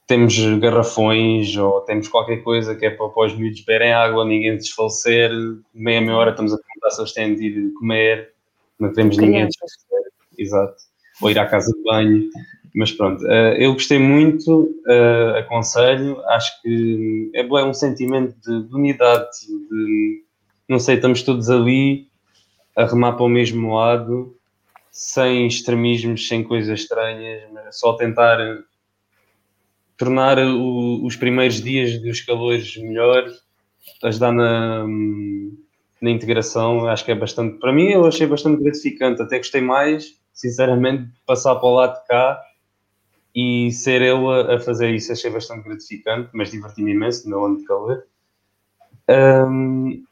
[0.07, 4.57] temos garrafões ou temos qualquer coisa que é para, para os miúdos beberem água, ninguém
[4.57, 5.31] desfalecer,
[5.75, 8.33] meia meia hora estamos a perguntar se eles têm de ir comer,
[8.79, 10.77] não queremos ninguém desfalecer, exato,
[11.21, 12.29] ou ir à casa de banho,
[12.75, 18.69] mas pronto, eh, eu gostei muito, eh, aconselho, acho que é, é um sentimento de,
[18.69, 20.23] de unidade, de,
[20.69, 22.09] não sei, estamos todos ali,
[22.79, 24.37] a remar para o mesmo lado,
[24.89, 28.39] sem extremismos, sem coisas estranhas, só tentar
[29.97, 33.43] tornar o, os primeiros dias dos calores melhores,
[34.05, 34.87] ajudar na,
[36.01, 40.15] na integração, acho que é bastante, para mim eu achei bastante gratificante, até gostei mais,
[40.33, 42.41] sinceramente, passar para o lado de cá
[43.35, 47.45] e ser eu a, a fazer isso, achei bastante gratificante, mas diverti-me imenso no meu
[47.45, 48.05] ano de calor.
[49.09, 50.05] Um,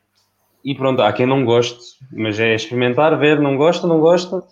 [0.67, 1.81] e pronto, há quem não goste,
[2.13, 4.43] mas é experimentar, ver, não gosta, não gosta,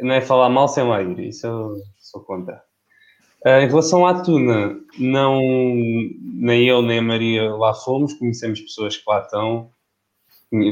[0.00, 2.60] não é falar mal sem lá ir, isso eu sou contra.
[3.46, 8.96] Uh, em relação à Tuna, não, nem eu nem a Maria lá fomos, conhecemos pessoas
[8.96, 9.70] que lá estão,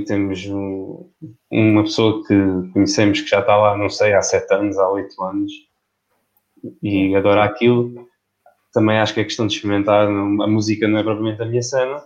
[0.05, 1.09] temos um,
[1.49, 2.35] uma pessoa que
[2.73, 5.53] conhecemos que já está lá, não sei, há sete anos, há oito anos,
[6.83, 8.09] e adora aquilo.
[8.73, 12.03] Também acho que é questão de experimentar, a música não é propriamente a minha cena,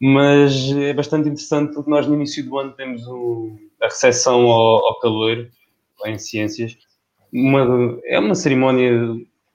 [0.00, 4.86] mas é bastante interessante porque nós no início do ano temos o, a recepção ao,
[4.86, 5.48] ao calor
[6.06, 6.76] em ciências.
[7.32, 8.92] Uma, é uma cerimónia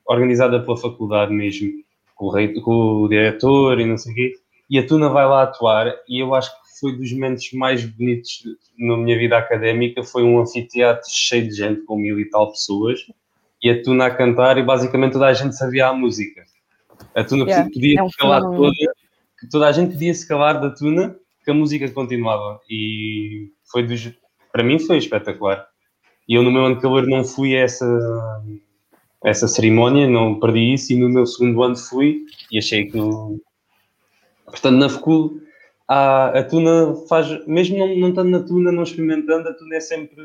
[0.06, 1.72] organizada pela faculdade mesmo,
[2.16, 4.34] com o, rei, com o diretor e não sei o quê,
[4.70, 8.44] e a Tuna vai lá atuar e eu acho que foi dos momentos mais bonitos
[8.78, 13.00] na minha vida académica, foi um anfiteatro cheio de gente, com mil e tal pessoas,
[13.62, 16.44] e a Tuna a cantar e basicamente toda a gente sabia a música.
[17.16, 18.74] A Tuna yeah, podia é um ficar lá toda
[19.44, 22.62] que toda a gente podia se calar da tuna, que a música continuava.
[22.70, 24.10] E foi dos,
[24.54, 25.68] para mim foi espetacular.
[26.28, 27.86] E eu no meu ano de calor não fui a essa,
[29.22, 32.98] essa cerimónia, não perdi isso, e no meu segundo ano fui e achei que.
[34.46, 35.42] Portanto, na FCUL,
[35.90, 39.82] a, a tuna faz, mesmo não, não estando na tuna, não experimentando, a tuna é
[39.82, 40.24] sempre.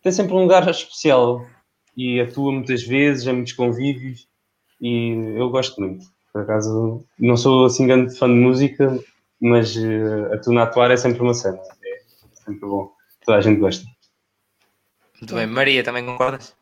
[0.00, 1.44] tem sempre um lugar especial
[1.96, 4.28] e atua muitas vezes, há muitos convívios
[4.80, 6.11] e eu gosto muito.
[6.32, 8.98] Por acaso, não sou assim grande fã de música,
[9.40, 11.58] mas uh, a tuna atuar é sempre uma cena.
[11.84, 12.00] É
[12.44, 12.90] sempre bom.
[13.24, 13.84] Toda a gente gosta.
[15.20, 15.46] Muito bem.
[15.46, 16.54] Maria, também concordas?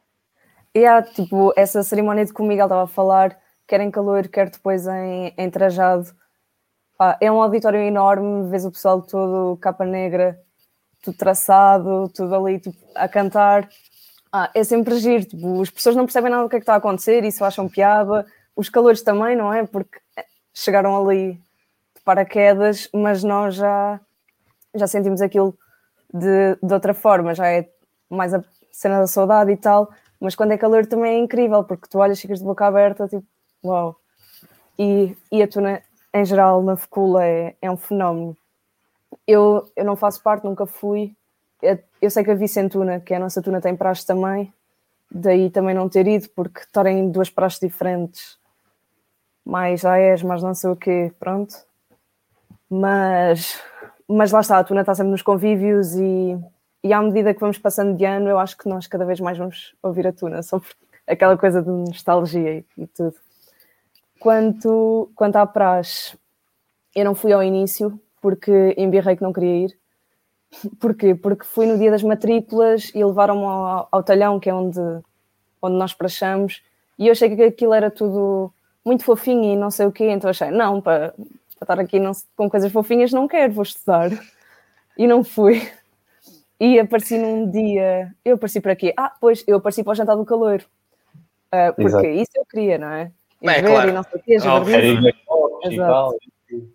[0.74, 4.28] E há, tipo, essa cerimónia de que o Miguel estava a falar, quer em calor,
[4.28, 6.10] quer depois em, em trajado.
[6.98, 10.38] Pá, é um auditório enorme, vês o pessoal todo capa negra,
[11.02, 13.68] tudo traçado, tudo ali tipo, a cantar.
[14.32, 16.74] Ah, é sempre giro, tipo, as pessoas não percebem nada do que é que está
[16.74, 18.26] a acontecer, isso acham piada,
[18.60, 19.64] os calores também, não é?
[19.64, 19.98] Porque
[20.52, 21.32] chegaram ali
[21.94, 23.98] de paraquedas, mas nós já,
[24.74, 25.56] já sentimos aquilo
[26.12, 27.68] de, de outra forma, já é
[28.08, 29.90] mais a cena da saudade e tal,
[30.20, 33.24] mas quando é calor também é incrível, porque tu olhas, ficas de boca aberta, tipo,
[33.64, 33.96] uau.
[34.78, 35.82] E, e a tuna,
[36.12, 38.36] em geral, na Fecula é, é um fenómeno.
[39.26, 41.14] Eu, eu não faço parte, nunca fui.
[41.62, 44.52] Eu, eu sei que a Vicentuna, que é a nossa tuna, tem praxe também,
[45.10, 48.39] daí também não ter ido, porque estarem duas praxes diferentes
[49.44, 51.54] mais AES, mais não sei o quê, pronto.
[52.68, 53.60] Mas,
[54.08, 56.38] mas lá está, a Tuna está sempre nos convívios e,
[56.84, 59.36] e à medida que vamos passando de ano, eu acho que nós cada vez mais
[59.36, 60.68] vamos ouvir a Tuna, só por
[61.06, 63.14] aquela coisa de nostalgia e, e tudo.
[64.18, 66.16] Quanto, quanto à praxe,
[66.94, 69.78] eu não fui ao início porque embirrei que não queria ir.
[70.80, 71.14] Porquê?
[71.14, 74.80] Porque fui no dia das matrículas e levaram-me ao, ao, talhão, que é onde,
[75.62, 76.62] onde nós praxamos,
[76.98, 78.52] e eu achei que aquilo era tudo
[78.84, 81.14] muito fofinho e não sei o quê, então achei, não, para,
[81.58, 84.10] para estar aqui não, com coisas fofinhas não quero, vou estudar.
[84.96, 85.66] E não fui.
[86.58, 88.92] E apareci num dia, eu apareci para quê?
[88.94, 90.62] Ah, pois, eu apareci para o jantar do calor.
[91.52, 92.06] Uh, porque Exato.
[92.06, 93.10] isso eu queria, não é?
[93.42, 93.88] E é, ver claro.
[93.88, 94.36] e não sei o quê,
[95.26, 96.16] oh, Exato.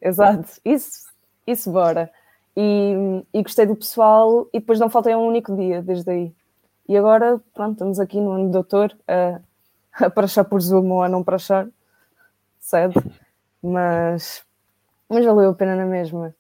[0.02, 1.08] Exato, isso,
[1.46, 2.10] isso bora.
[2.58, 6.34] E, e gostei do pessoal e depois não faltei um único dia desde aí.
[6.88, 9.40] E agora, pronto, estamos aqui no ano doutor a,
[9.94, 11.68] a prachar por Zoom ou a não prachar,
[12.66, 13.04] cedo,
[13.62, 14.44] mas,
[15.08, 16.36] mas valeu a pena na mesma.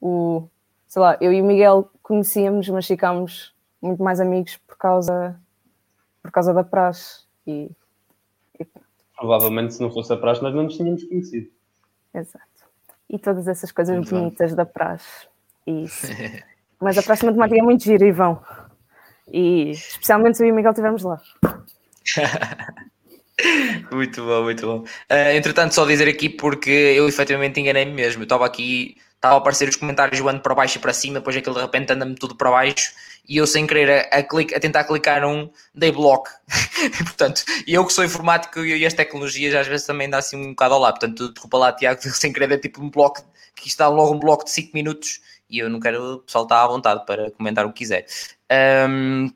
[0.00, 0.48] O,
[0.88, 5.40] sei lá, eu e o Miguel conhecíamos, mas ficámos muito mais amigos por causa,
[6.20, 7.24] por causa da praxe.
[7.46, 7.70] E,
[8.58, 8.66] e...
[9.16, 11.48] Provavelmente se não fosse a praxe nós não nos tínhamos conhecido.
[12.12, 12.46] Exato.
[13.08, 15.28] E todas essas coisas muito bonitas da praxe.
[15.66, 16.06] Isso.
[16.80, 18.42] Mas a próxima temática é muito gira e vão.
[19.28, 21.20] E especialmente eu e o Miguel estivemos lá.
[23.92, 24.78] muito bom, muito bom.
[25.10, 28.22] Uh, entretanto, só dizer aqui porque eu efetivamente enganei-me mesmo.
[28.22, 31.36] Eu estava aqui, estava a aparecer os comentários voando para baixo e para cima, depois
[31.36, 32.92] aquilo de repente anda-me tudo para baixo
[33.28, 36.30] e eu sem querer a, a, a tentar clicar num day block.
[37.04, 40.74] portanto, eu que sou informático e as tecnologias às vezes também dá assim um bocado
[40.74, 40.90] ao lá.
[40.92, 43.22] Portanto, desculpa lá, Tiago, sem querer é tipo um bloco,
[43.54, 45.20] que está logo um bloco de 5 minutos
[45.50, 48.06] e eu não quero, o pessoal está à vontade para comentar o que quiser.
[48.88, 49.30] Um,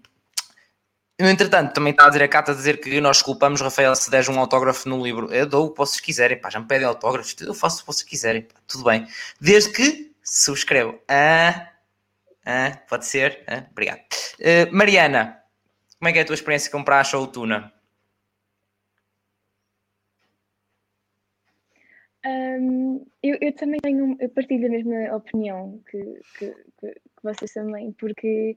[1.22, 4.10] no entretanto, também está a dizer a Cata a dizer que nós culpamos Rafael se
[4.10, 5.32] der um autógrafo no livro.
[5.32, 7.86] Eu dou o que vocês quiserem, pá, já me pedem autógrafos, eu faço o que
[7.86, 9.06] vocês quiserem, pá, tudo bem.
[9.40, 10.98] Desde que subscrevam.
[11.08, 11.70] Ah,
[12.44, 13.44] ah, pode ser?
[13.46, 14.00] Ah, obrigado.
[14.40, 15.42] Uh, Mariana,
[15.98, 17.72] como é que é a tua experiência com praxe ou tuna?
[22.24, 25.98] Um, eu, eu, também tenho, eu partilho a mesma opinião que,
[26.38, 28.56] que, que, que vocês também, porque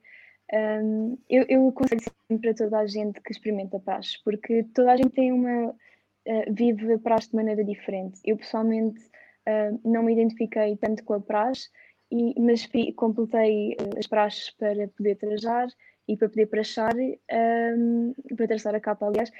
[0.53, 4.97] um, eu, eu aconselho sempre a toda a gente que experimenta praxe, porque toda a
[4.97, 8.19] gente tem uma, uh, vive a praxe de maneira diferente.
[8.23, 8.99] Eu pessoalmente
[9.47, 11.69] uh, não me identifiquei tanto com a praxe,
[12.11, 15.67] e, mas completei uh, as praxes para poder trajar
[16.07, 19.31] e para poder prachar, um, para traçar a capa, aliás,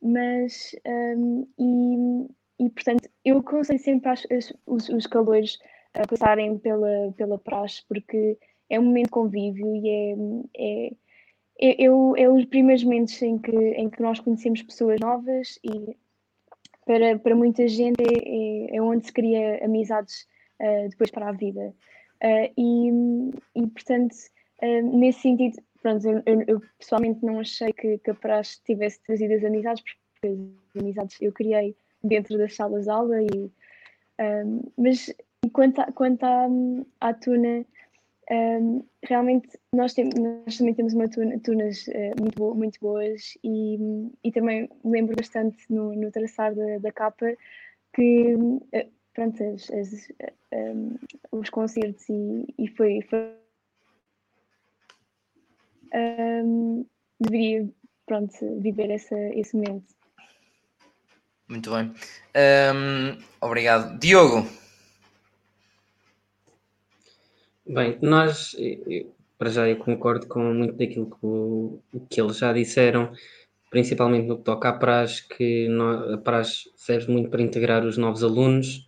[0.00, 2.28] mas um, e
[2.62, 4.26] e portanto eu aconselho sempre as,
[4.66, 5.58] os, os calores
[5.94, 8.38] a passarem pela, pela praxe porque
[8.72, 10.14] é um momento de convívio e é,
[10.56, 10.86] é,
[11.60, 15.94] é, é, é os primeiros momentos em que, em que nós conhecemos pessoas novas e
[16.86, 20.26] para, para muita gente é, é, é onde se cria amizades
[20.58, 21.74] uh, depois para a vida.
[22.24, 22.90] Uh, e,
[23.54, 24.14] e, portanto,
[24.62, 29.02] uh, nesse sentido, pronto, eu, eu, eu, pessoalmente não achei que, que a praxe tivesse
[29.02, 30.38] trazido as amizades, porque
[30.74, 33.22] as amizades eu criei dentro das salas de aula.
[33.22, 33.50] E,
[34.76, 35.12] mas
[35.52, 36.48] quanto, a, quanto à,
[37.00, 37.64] à tuna,
[38.30, 43.76] um, realmente nós, nós também temos uma tuna, tunas uh, muito, bo muito boas e,
[44.22, 47.36] e também lembro bastante no, no traçar da, da capa
[47.94, 50.08] que uh, pronto, as, as,
[50.52, 50.96] um,
[51.32, 53.34] os concertos e, e foi, foi
[55.94, 56.86] um,
[57.20, 57.68] deveria
[58.06, 59.94] pronto, viver essa, esse momento.
[61.48, 61.92] Muito bem.
[63.40, 63.98] Obrigado.
[63.98, 64.61] Diogo.
[67.64, 68.56] Bem, nós,
[69.38, 73.12] para já, eu concordo com muito daquilo que, o, que eles já disseram,
[73.70, 75.68] principalmente no que toca à praxe, que
[76.12, 78.86] a praxe serve muito para integrar os novos alunos,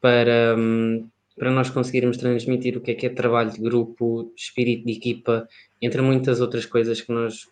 [0.00, 1.06] para, hum,
[1.36, 5.46] para nós conseguirmos transmitir o que é que é trabalho de grupo, espírito de equipa,
[5.80, 7.48] entre muitas outras coisas que nós,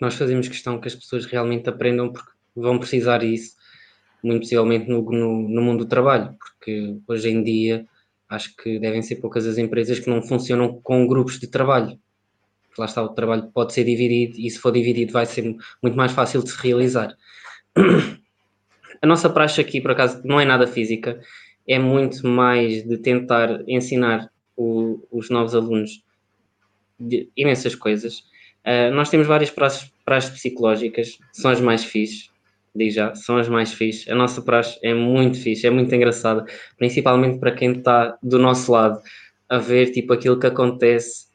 [0.00, 3.56] nós fazemos questão que as pessoas realmente aprendam, porque vão precisar disso,
[4.22, 7.86] muito possivelmente no, no, no, mundo do trabalho, porque hoje em dia
[8.32, 11.98] acho que devem ser poucas as empresas que não funcionam com grupos de trabalho.
[12.78, 16.12] Lá está, o trabalho pode ser dividido e se for dividido vai ser muito mais
[16.12, 17.14] fácil de se realizar.
[19.02, 21.20] A nossa praxe aqui, por acaso, não é nada física,
[21.68, 26.02] é muito mais de tentar ensinar o, os novos alunos
[27.36, 28.20] imensas coisas.
[28.64, 32.30] Uh, nós temos várias praxes, praxes psicológicas, são as mais fixes,
[32.74, 34.08] digo já, são as mais fixes.
[34.08, 36.44] A nossa praxe é muito fixe, é muito engraçada,
[36.76, 39.00] principalmente para quem está do nosso lado
[39.48, 41.26] a ver tipo aquilo que acontece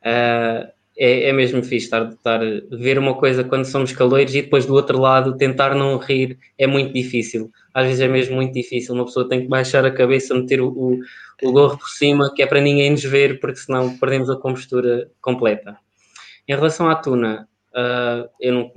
[0.00, 4.66] uh, é, é mesmo fixe estar, estar ver uma coisa quando somos caloiros e depois
[4.66, 7.50] do outro lado tentar não rir é muito difícil.
[7.72, 8.94] Às vezes é mesmo muito difícil.
[8.94, 10.98] Uma pessoa tem que baixar a cabeça, meter o, o,
[11.42, 15.10] o gorro por cima, que é para ninguém nos ver, porque senão perdemos a compostura
[15.20, 15.76] completa.
[16.46, 18.70] Em relação à tuna, uh, eu não,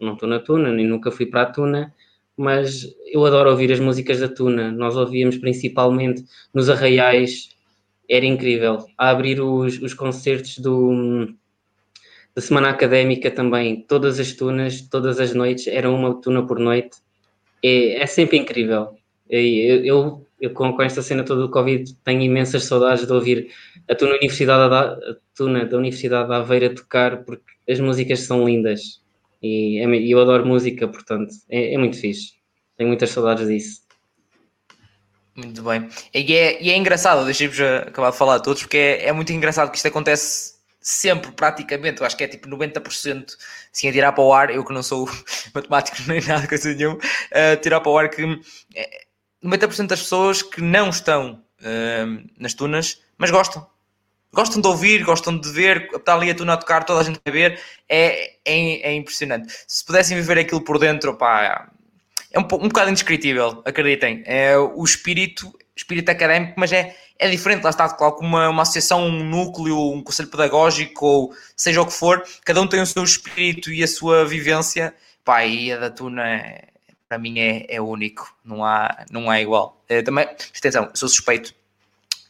[0.00, 1.94] não estou na tuna, nem nunca fui para a tuna,
[2.36, 4.70] mas eu adoro ouvir as músicas da tuna.
[4.70, 6.24] Nós ouvíamos principalmente
[6.54, 7.50] nos arraiais,
[8.08, 8.86] era incrível.
[8.96, 11.28] A abrir os, os concertos do
[12.34, 16.98] da semana académica também, todas as tunas, todas as noites, era uma tuna por noite.
[17.60, 18.96] É, é sempre incrível.
[19.28, 23.50] Eu, eu, eu com, esta cena toda do Covid tenho imensas saudades de ouvir
[23.88, 28.46] a tuna, Universidade da, a tuna da Universidade da Aveira tocar porque as músicas são
[28.46, 29.00] lindas
[29.42, 32.32] e é, eu adoro música, portanto é, é muito fixe.
[32.76, 33.82] Tenho muitas saudades disso.
[35.34, 35.88] Muito bem.
[36.12, 39.32] E é, e é engraçado, deixei-vos acabar de falar a todos, porque é, é muito
[39.32, 43.36] engraçado que isto acontece sempre, praticamente, eu acho que é tipo 90%
[43.72, 45.08] assim a tirar para o ar, eu que não sou
[45.54, 46.98] matemático nem nada, coisa nenhuma,
[47.32, 48.22] a tirar para o ar que
[48.74, 49.06] é,
[49.44, 53.66] 90% das pessoas que não estão uh, nas tunas, mas gostam.
[54.32, 57.18] Gostam de ouvir, gostam de ver, está ali a tuna a tocar, toda a gente
[57.24, 59.52] a ver, é, é, é impressionante.
[59.66, 61.70] Se pudessem viver aquilo por dentro, pá,
[62.30, 64.22] é um, um bocado indescritível, acreditem.
[64.26, 68.62] É o espírito, espírito académico, mas é, é diferente, lá está, claro, como uma, uma
[68.62, 72.86] associação, um núcleo, um conselho pedagógico, ou seja o que for, cada um tem o
[72.86, 76.68] seu espírito e a sua vivência, pá, e a da Tuna
[77.08, 79.82] para mim é, é único, não há, não há igual.
[79.88, 81.54] É, também, atenção, sou suspeito,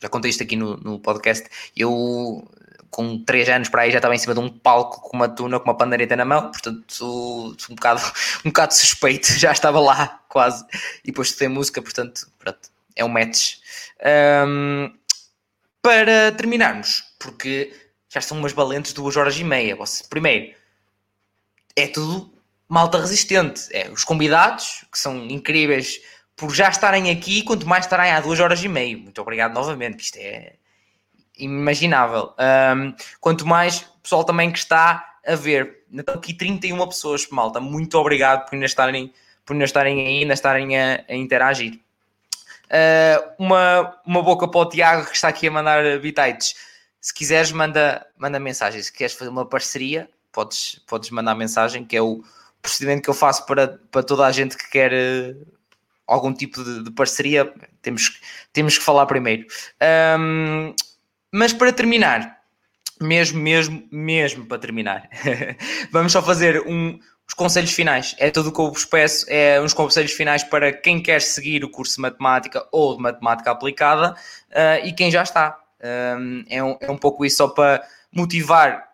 [0.01, 2.49] já contei isto aqui no, no podcast, eu
[2.91, 5.61] com 3 anos para aí já estava em cima de um palco com uma tuna,
[5.61, 8.01] com uma pandeireta na mão, portanto um, bocado,
[8.45, 10.65] um bocado suspeito, já estava lá quase,
[11.05, 13.57] e depois estudei música, portanto, pronto, é um match.
[14.47, 14.93] Um,
[15.83, 17.73] para terminarmos, porque
[18.09, 19.77] já são umas valentes duas horas e meia.
[19.77, 20.55] Você, primeiro,
[21.77, 22.33] é tudo
[22.69, 23.63] malta resistente.
[23.71, 26.01] É, os convidados, que são incríveis
[26.39, 28.97] por já estarem aqui, quanto mais estarem há duas horas e meia.
[28.97, 30.55] Muito obrigado novamente, isto é
[31.37, 32.33] inimaginável.
[32.39, 35.85] Um, quanto mais pessoal também que está a ver.
[35.93, 37.61] Então, aqui 31 pessoas, malta.
[37.61, 39.13] Muito obrigado por ainda estarem,
[39.45, 41.81] por ainda estarem aí, ainda estarem a, a interagir.
[42.67, 46.55] Uh, uma, uma boca para o Tiago que está aqui a mandar bitites.
[47.01, 48.81] Se quiseres, manda, manda mensagem.
[48.81, 52.23] Se queres fazer uma parceria, podes, podes mandar mensagem, que é o
[52.63, 54.93] procedimento que eu faço para, para toda a gente que quer
[56.09, 57.53] algum tipo de, de, parceria.
[57.83, 58.21] Temos,
[58.53, 59.47] temos que falar primeiro.
[60.19, 60.75] Um,
[61.31, 62.39] mas para terminar,
[63.01, 65.09] mesmo, mesmo, mesmo para terminar,
[65.93, 66.99] vamos só fazer um,
[67.29, 68.17] os conselhos finais.
[68.19, 71.63] É tudo o que eu vos peço, é uns conselhos finais para quem quer seguir
[71.63, 74.13] o curso de matemática ou de matemática aplicada
[74.51, 75.59] uh, e quem já está.
[76.19, 78.88] Um, é, um, é um pouco isso só para motivar,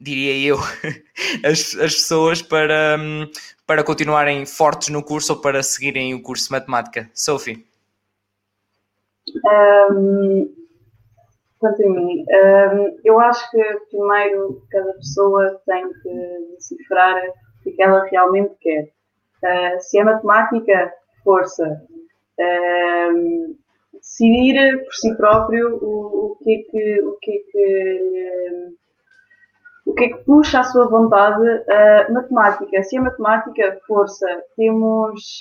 [0.00, 0.56] diria eu,
[1.44, 3.30] as, as pessoas para, um,
[3.66, 7.10] para continuarem fortes no curso ou para seguirem o curso de matemática.
[7.14, 7.66] Sophie.
[9.90, 10.54] Um,
[11.58, 17.22] quanto a mim, um, eu acho que primeiro cada pessoa tem que decifrar
[17.66, 18.90] o que ela realmente quer.
[19.42, 20.92] Uh, se é matemática,
[21.24, 21.82] força.
[22.38, 23.56] Uh,
[23.92, 28.78] decidir por si próprio o, o, que é que, o que é que
[29.88, 32.82] o que é que puxa a sua vontade uh, matemática.
[32.82, 34.26] Se é matemática, força.
[34.54, 35.40] Temos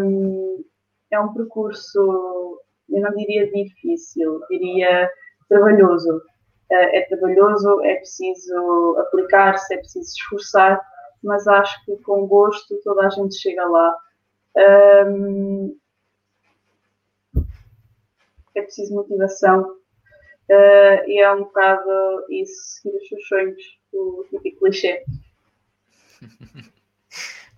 [0.00, 0.64] um,
[1.10, 2.58] é um percurso,
[2.88, 5.10] eu não diria difícil, diria
[5.46, 6.16] trabalhoso.
[6.70, 10.80] Uh, é trabalhoso, é preciso aplicar-se, é preciso esforçar,
[11.22, 13.94] mas acho que com gosto toda a gente chega lá.
[15.06, 15.76] Um,
[18.54, 24.60] é preciso motivação uh, e é um bocado isso, seguir os seus sonhos, o típico
[24.60, 25.04] clichê.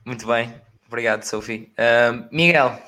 [0.05, 0.55] Muito bem,
[0.87, 1.73] obrigado, Sophie.
[1.79, 2.79] Uh, Miguel.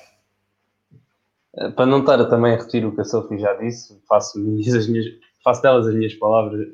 [1.57, 4.39] Eh, para não estar a também a repetir o que a Sophie já disse, faço,
[4.39, 5.07] as minhas,
[5.43, 6.69] faço delas as minhas palavras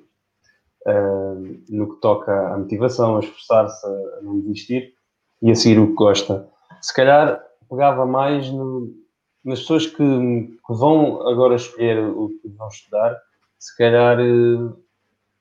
[0.86, 4.94] uh, no que toca à motivação, a esforçar-se, a não desistir
[5.40, 6.48] e a seguir o que gosta.
[6.80, 7.40] Se calhar
[7.70, 8.92] pegava mais no,
[9.44, 13.16] nas pessoas que, que, vão agora escolher o que vão estudar,
[13.58, 14.76] se calhar uh,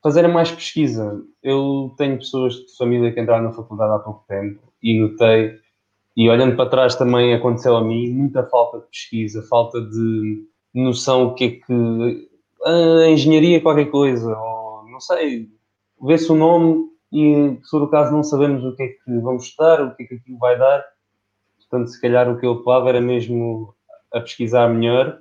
[0.02, 1.22] fazerem mais pesquisa.
[1.44, 5.60] Eu tenho pessoas de família que entraram na faculdade há pouco tempo e notei,
[6.18, 11.28] e olhando para trás também aconteceu a mim, muita falta de pesquisa, falta de noção
[11.28, 12.30] o que é que
[12.66, 14.36] a engenharia qualquer coisa,
[15.02, 15.50] sei,
[16.02, 19.82] vê-se o nome e, for o caso, não sabemos o que é que vamos estudar,
[19.82, 20.84] o que é que aquilo vai dar.
[21.58, 23.74] Portanto, se calhar o que eu apelava era mesmo
[24.14, 25.20] a pesquisar melhor.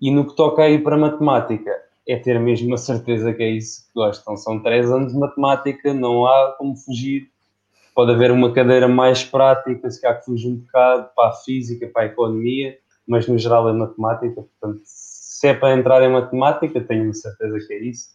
[0.00, 1.72] E no que toca aí para matemática,
[2.08, 4.34] é ter mesmo a certeza que é isso que gostam.
[4.34, 7.28] São três anos de matemática, não há como fugir.
[7.94, 11.86] Pode haver uma cadeira mais prática, se calhar que fuge um bocado para a física,
[11.92, 14.42] para a economia, mas no geral é matemática.
[14.42, 18.08] Portanto, se é para entrar em matemática, tenho certeza que é isso.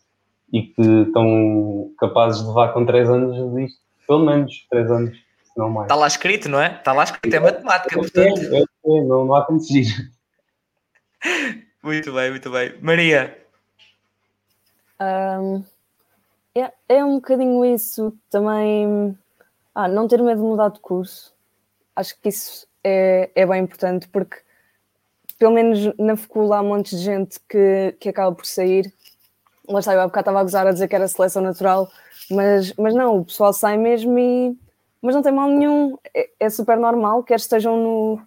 [0.51, 5.57] E que estão capazes de levar com três anos disto, pelo menos três anos, se
[5.57, 5.85] não mais.
[5.85, 6.75] Está lá escrito, não é?
[6.77, 8.41] Está lá escrito, é matemática, portanto.
[8.41, 9.85] É, é, não, não há como fugir.
[11.83, 12.75] Muito bem, muito bem.
[12.81, 13.42] Maria.
[15.03, 15.63] Um,
[16.55, 19.17] é, é um bocadinho isso também.
[19.73, 21.33] Ah, não ter medo de mudar de curso.
[21.95, 24.37] Acho que isso é, é bem importante porque,
[25.39, 28.93] pelo menos na faculdade, há um monte de gente que, que acaba por sair.
[29.67, 31.89] Lá está, eu há bocado estava a gozar a dizer que era seleção natural,
[32.29, 34.57] mas, mas não, o pessoal sai mesmo e.
[35.01, 38.21] Mas não tem mal nenhum, é, é super normal, quer estejam no,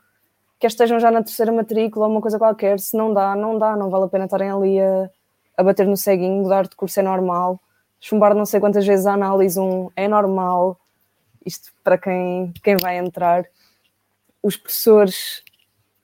[0.59, 3.77] quer estejam já na terceira matrícula ou uma coisa qualquer, se não dá, não dá,
[3.77, 5.11] não vale a pena estarem ali a,
[5.57, 7.61] a bater no ceguinho, mudar de curso é normal,
[8.01, 10.79] chumbar não sei quantas vezes a análise um é normal,
[11.45, 13.47] isto para quem, quem vai entrar.
[14.43, 15.43] Os professores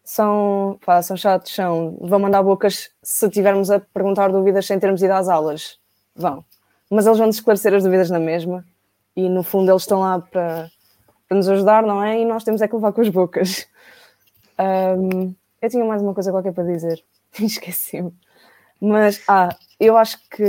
[0.04, 5.02] são, pá, são chatos, são, vão mandar bocas se tivermos a perguntar dúvidas sem termos
[5.02, 5.78] ido às aulas,
[6.14, 6.44] vão.
[6.90, 8.64] Mas eles vão esclarecer as dúvidas na mesma
[9.16, 10.70] e no fundo eles estão lá para,
[11.28, 12.20] para nos ajudar, não é?
[12.20, 13.66] E nós temos é que levar com as bocas.
[14.58, 17.02] Um, eu tinha mais uma coisa qualquer para dizer,
[17.40, 18.12] esqueci-me.
[18.82, 20.44] Mas, ah, eu acho que.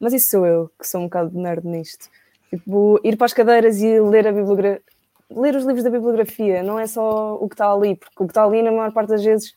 [0.00, 2.08] Mas isso sou eu, que sou um bocado nerd nisto.
[2.48, 4.82] Tipo, ir para as cadeiras e ler a bibliografia.
[5.28, 8.30] Ler os livros da bibliografia, não é só o que está ali, porque o que
[8.30, 9.56] está ali, na maior parte das vezes,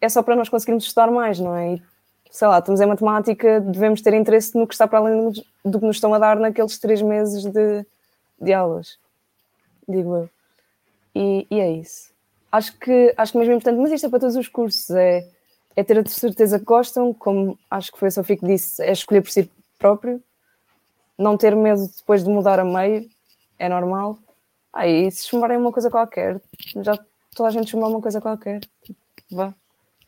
[0.00, 1.74] é só para nós conseguirmos estudar mais, não é?
[1.74, 1.82] E,
[2.30, 5.32] sei lá, estamos em matemática, devemos ter interesse no que está para além
[5.64, 7.86] do que nos estão a dar naqueles três meses de,
[8.40, 8.98] de aulas,
[9.88, 10.30] digo eu.
[11.14, 12.08] E, e é isso
[12.50, 15.26] acho que, acho que mesmo importante, mas isto é para todos os cursos, é,
[15.78, 18.90] é ter a certeza que gostam, como acho que foi a Sofia que disse, é
[18.90, 19.48] escolher por si
[19.78, 20.20] próprio,
[21.16, 23.08] não ter medo depois de mudar a meio,
[23.56, 24.18] é normal.
[24.72, 26.42] Aí, ah, se chumarem uma coisa qualquer,
[26.82, 26.98] já
[27.32, 28.60] toda a gente chumar uma coisa qualquer,
[29.30, 29.54] vá.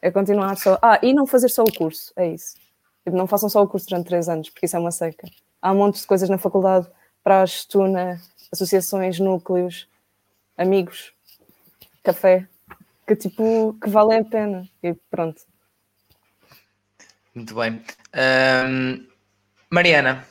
[0.02, 0.76] É continuar só.
[0.82, 2.56] Ah, e não fazer só o curso, é isso.
[3.04, 5.28] Tipo, não façam só o curso durante três anos, porque isso é uma seca.
[5.62, 6.88] Há um monte de coisas na faculdade,
[7.22, 8.20] para a estuna,
[8.50, 9.86] associações, núcleos,
[10.58, 11.12] amigos,
[12.02, 12.48] café
[13.06, 15.49] que tipo que valem a pena e pronto.
[17.34, 17.80] Muito bem.
[18.14, 19.06] Um,
[19.70, 20.26] Mariana.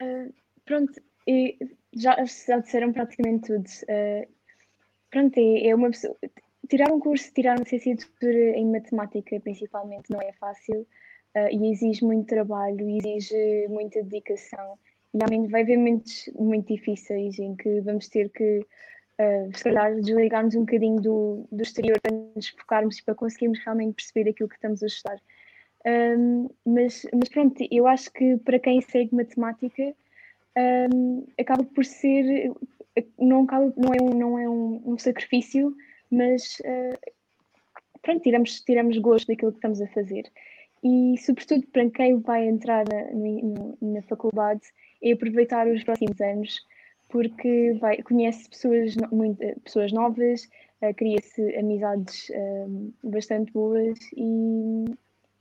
[0.00, 0.32] Uh,
[0.64, 0.92] pronto,
[1.26, 1.58] e
[1.92, 3.66] já, já disseram praticamente tudo.
[3.66, 4.28] Uh,
[5.10, 6.16] pronto, é, é, uma pessoa.
[6.68, 10.86] Tirar um curso, tirar uma licenciatura em matemática, principalmente, não é fácil
[11.36, 14.78] uh, e exige muito trabalho, exige muita dedicação
[15.14, 18.64] realmente vai haver momentos muito difíceis em que vamos ter que,
[19.20, 23.58] uh, se calhar, desligar-nos um bocadinho do, do exterior para nos focarmos e para conseguirmos
[23.64, 25.20] realmente perceber aquilo que estamos a estudar.
[25.86, 29.94] Um, mas, mas pronto, eu acho que para quem segue matemática
[30.92, 32.52] um, acaba por ser
[33.18, 35.74] não, acaba, não é um, não é um, um sacrifício,
[36.10, 37.12] mas uh,
[38.02, 40.24] pronto, tiramos, tiramos gosto daquilo que estamos a fazer.
[40.82, 44.62] E sobretudo para quem vai entrar na, na, na faculdade,
[45.02, 46.58] é aproveitar os próximos anos,
[47.10, 50.48] porque vai, conhece pessoas, muito, pessoas novas,
[50.82, 54.84] uh, cria-se amizades uh, bastante boas e,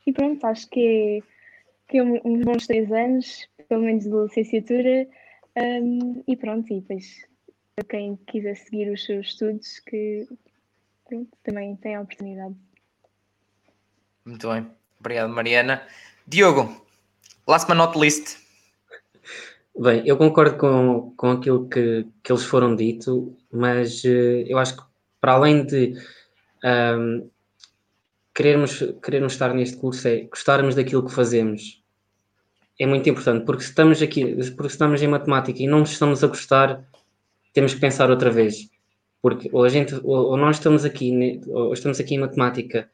[0.05, 5.07] e, pronto, acho que é, que é uns bons três anos, pelo menos de licenciatura,
[5.57, 7.27] um, e pronto, e depois
[7.75, 10.27] para quem quiser seguir os seus estudos, que
[11.07, 12.55] pronto, também tem a oportunidade.
[14.25, 14.67] Muito bem,
[14.99, 15.87] obrigado Mariana.
[16.27, 16.85] Diogo,
[17.47, 18.37] last but not least,
[19.81, 24.75] Bem, eu concordo com, com aquilo que, que eles foram dito, mas uh, eu acho
[24.75, 24.83] que
[25.21, 25.93] para além de
[26.65, 27.29] um,
[28.35, 31.81] querermos, querermos estar neste curso, é gostarmos daquilo que fazemos.
[32.77, 36.27] É muito importante, porque se estamos aqui, porque estamos em matemática e não estamos a
[36.27, 36.83] gostar,
[37.53, 38.69] temos que pensar outra vez.
[39.21, 42.89] Porque ou a gente, ou, ou nós estamos aqui, ou estamos aqui em matemática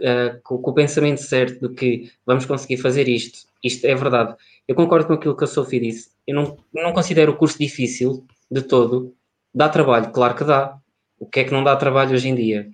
[0.00, 4.34] uh, com, com, o pensamento certo de que vamos conseguir fazer isto, isto é verdade.
[4.66, 6.10] Eu concordo com aquilo que a Sophie disse.
[6.26, 9.14] Eu não, não considero o curso difícil de todo.
[9.54, 10.78] Dá trabalho, claro que dá.
[11.18, 12.68] O que é que não dá trabalho hoje em dia?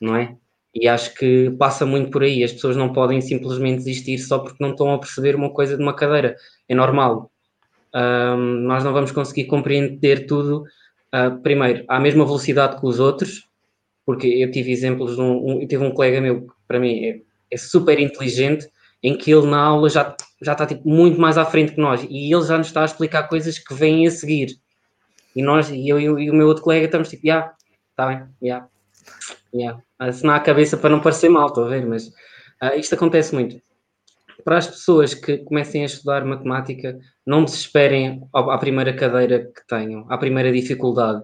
[0.00, 0.36] Não é?
[0.74, 2.42] E acho que passa muito por aí.
[2.42, 5.82] As pessoas não podem simplesmente desistir só porque não estão a perceber uma coisa de
[5.82, 6.36] uma cadeira.
[6.68, 7.30] É normal.
[7.94, 10.64] Um, nós não vamos conseguir compreender tudo,
[11.14, 13.46] uh, primeiro, à mesma velocidade que os outros,
[14.04, 17.20] porque eu tive exemplos, um, um, eu tive um colega meu que para mim é,
[17.50, 18.68] é, super inteligente,
[19.02, 22.02] em que ele na aula já, já está tipo, muito mais à frente que nós
[22.08, 24.56] e ele já nos está a explicar coisas que vêm a seguir.
[25.34, 27.54] E nós, e eu e o meu outro colega estamos tipo, já, yeah,
[27.90, 28.26] está bem, já.
[28.42, 28.68] Yeah.
[29.54, 29.82] Yeah.
[29.98, 33.60] Assinar a cabeça para não parecer mal, estou a ver, mas uh, isto acontece muito.
[34.44, 40.06] Para as pessoas que comecem a estudar matemática, não desesperem à primeira cadeira que tenham,
[40.10, 41.22] à primeira dificuldade,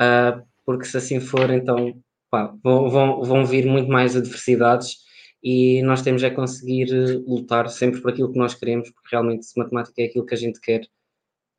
[0.00, 1.98] uh, porque se assim for, então
[2.30, 4.98] pá, vão, vão, vão vir muito mais adversidades
[5.42, 6.92] e nós temos é conseguir
[7.26, 10.36] lutar sempre por aquilo que nós queremos, porque realmente se matemática é aquilo que a
[10.36, 10.82] gente quer,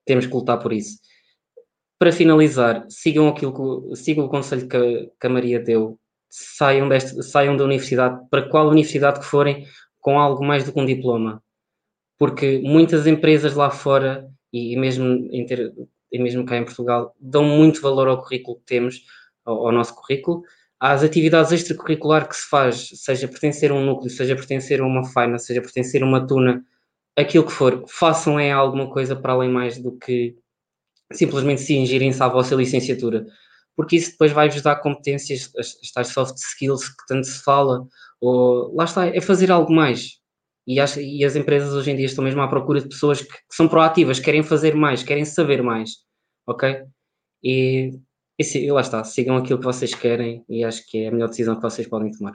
[0.06, 1.00] temos que lutar por isso.
[1.98, 6.00] Para finalizar, sigam aquilo que, sigam o conselho que, que a Maria deu,
[6.30, 9.66] saiam, deste, saiam da universidade, para qual universidade que forem,
[10.00, 11.42] com algo mais do que um diploma.
[12.16, 15.74] Porque muitas empresas lá fora, e mesmo, ter,
[16.12, 19.04] e mesmo cá em Portugal, dão muito valor ao currículo que temos,
[19.46, 20.44] ao, ao nosso currículo,
[20.80, 25.04] às atividades extracurricular que se faz, seja pertencer a um núcleo, seja pertencer a uma
[25.06, 26.64] faina, seja pertencer a uma tuna,
[27.18, 30.38] aquilo que for, façam é alguma coisa para além mais do que
[31.12, 33.26] simplesmente se ingirem-se à vossa licenciatura,
[33.76, 37.86] porque isso depois vai-vos dar competências, as, tais soft skills que tanto se fala,
[38.22, 40.19] ou lá está, é fazer algo mais.
[40.70, 43.28] E, acho, e as empresas hoje em dia estão mesmo à procura de pessoas que,
[43.28, 45.90] que são proativas, querem fazer mais, querem saber mais,
[46.46, 46.84] ok?
[47.44, 48.00] E,
[48.40, 51.30] e, e lá está, sigam aquilo que vocês querem e acho que é a melhor
[51.30, 52.34] decisão que vocês podem tomar.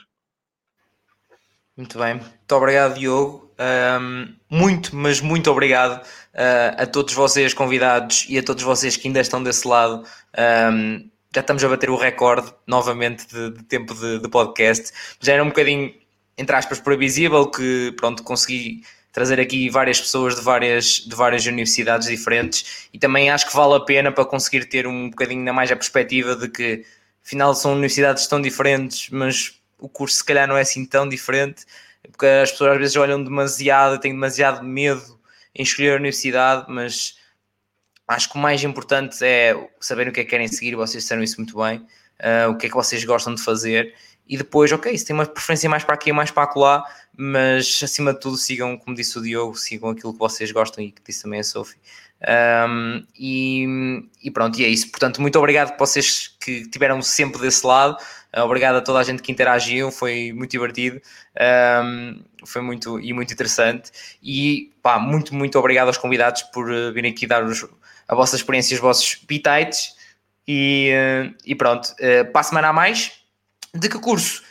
[1.76, 3.52] Muito bem, muito obrigado, Diogo.
[4.00, 9.06] Um, muito, mas muito obrigado uh, a todos vocês convidados e a todos vocês que
[9.06, 10.04] ainda estão desse lado.
[10.72, 14.92] Um, já estamos a bater o recorde novamente de, de tempo de, de, podcast.
[15.20, 15.92] Já era um bocadinho,
[16.36, 18.82] entre aspas, previsível que pronto, consegui
[19.12, 22.88] trazer aqui várias pessoas de várias, de várias universidades diferentes.
[22.92, 25.76] E também acho que vale a pena para conseguir ter um bocadinho ainda mais a
[25.76, 26.84] perspectiva de que
[27.24, 31.64] afinal são universidades tão diferentes, mas o curso se calhar não é assim tão diferente,
[32.10, 35.18] porque as pessoas às vezes olham demasiado, têm demasiado medo
[35.54, 37.16] em escolher a universidade, mas
[38.08, 41.22] acho que o mais importante é saber o que é que querem seguir, vocês disseram
[41.22, 43.94] isso muito bem, uh, o que é que vocês gostam de fazer,
[44.26, 46.84] e depois, ok, se tem uma preferência mais para aqui mais para acolá,
[47.16, 50.90] mas acima de tudo sigam, como disse o Diogo, sigam aquilo que vocês gostam e
[50.90, 51.78] que disse também a Sophie.
[52.26, 53.66] Um, e,
[54.22, 54.90] e, pronto, e é isso.
[54.90, 57.96] Portanto, muito obrigado por vocês que estiveram sempre desse lado.
[58.36, 61.00] Obrigado a toda a gente que interagiu, foi muito divertido,
[61.84, 63.92] um, foi muito e muito interessante.
[64.22, 67.44] E pá, muito, muito obrigado aos convidados por uh, virem aqui dar
[68.08, 69.94] a vossa experiência, os vossos bitites.
[70.48, 73.12] E, uh, e pronto, uh, para a semana a mais,
[73.74, 74.42] de que curso?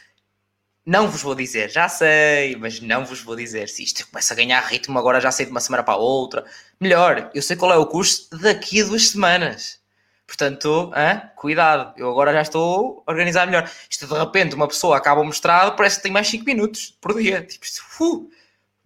[0.86, 3.70] Não vos vou dizer, já sei, mas não vos vou dizer.
[3.70, 6.46] Se isto começa a ganhar ritmo, agora já sei de uma semana para a outra.
[6.80, 9.80] Melhor, eu sei qual é o curso daqui a duas semanas.
[10.28, 11.22] Portanto, hein?
[11.38, 13.70] cuidado, eu agora já estou a organizar melhor.
[13.90, 17.16] Isto de repente, uma pessoa acaba o mestrado, parece que tem mais 5 minutos por
[17.16, 17.42] dia.
[17.44, 17.66] Tipo,
[18.02, 18.30] uh,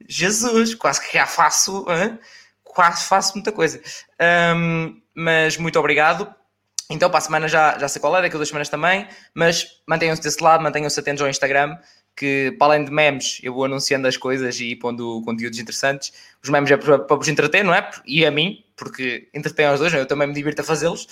[0.07, 2.19] Jesus, quase que já faço, hein?
[2.63, 3.81] quase faço muita coisa.
[4.55, 6.31] Um, mas muito obrigado
[6.89, 9.81] então, para a semana já, já sei qual é, daqui a duas semanas também, mas
[9.85, 11.77] mantenham-se desse lado, mantenham-se atentos ao Instagram,
[12.15, 16.13] que para além de memes, eu vou anunciando as coisas e pondo conteúdos interessantes.
[16.41, 17.91] Os memes é para, para vos entreter, não é?
[18.05, 21.07] E a mim, porque entretém aos dois, eu também me divirto a fazê-los.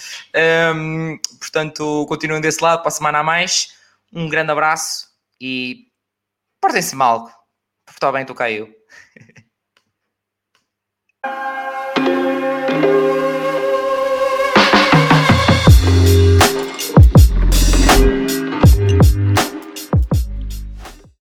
[0.76, 3.76] Um, portanto, continuem desse lado, para a semana a mais.
[4.14, 5.88] Um grande abraço e
[6.62, 7.30] portem-se mal.
[7.86, 8.74] Portar bem, tu caiu.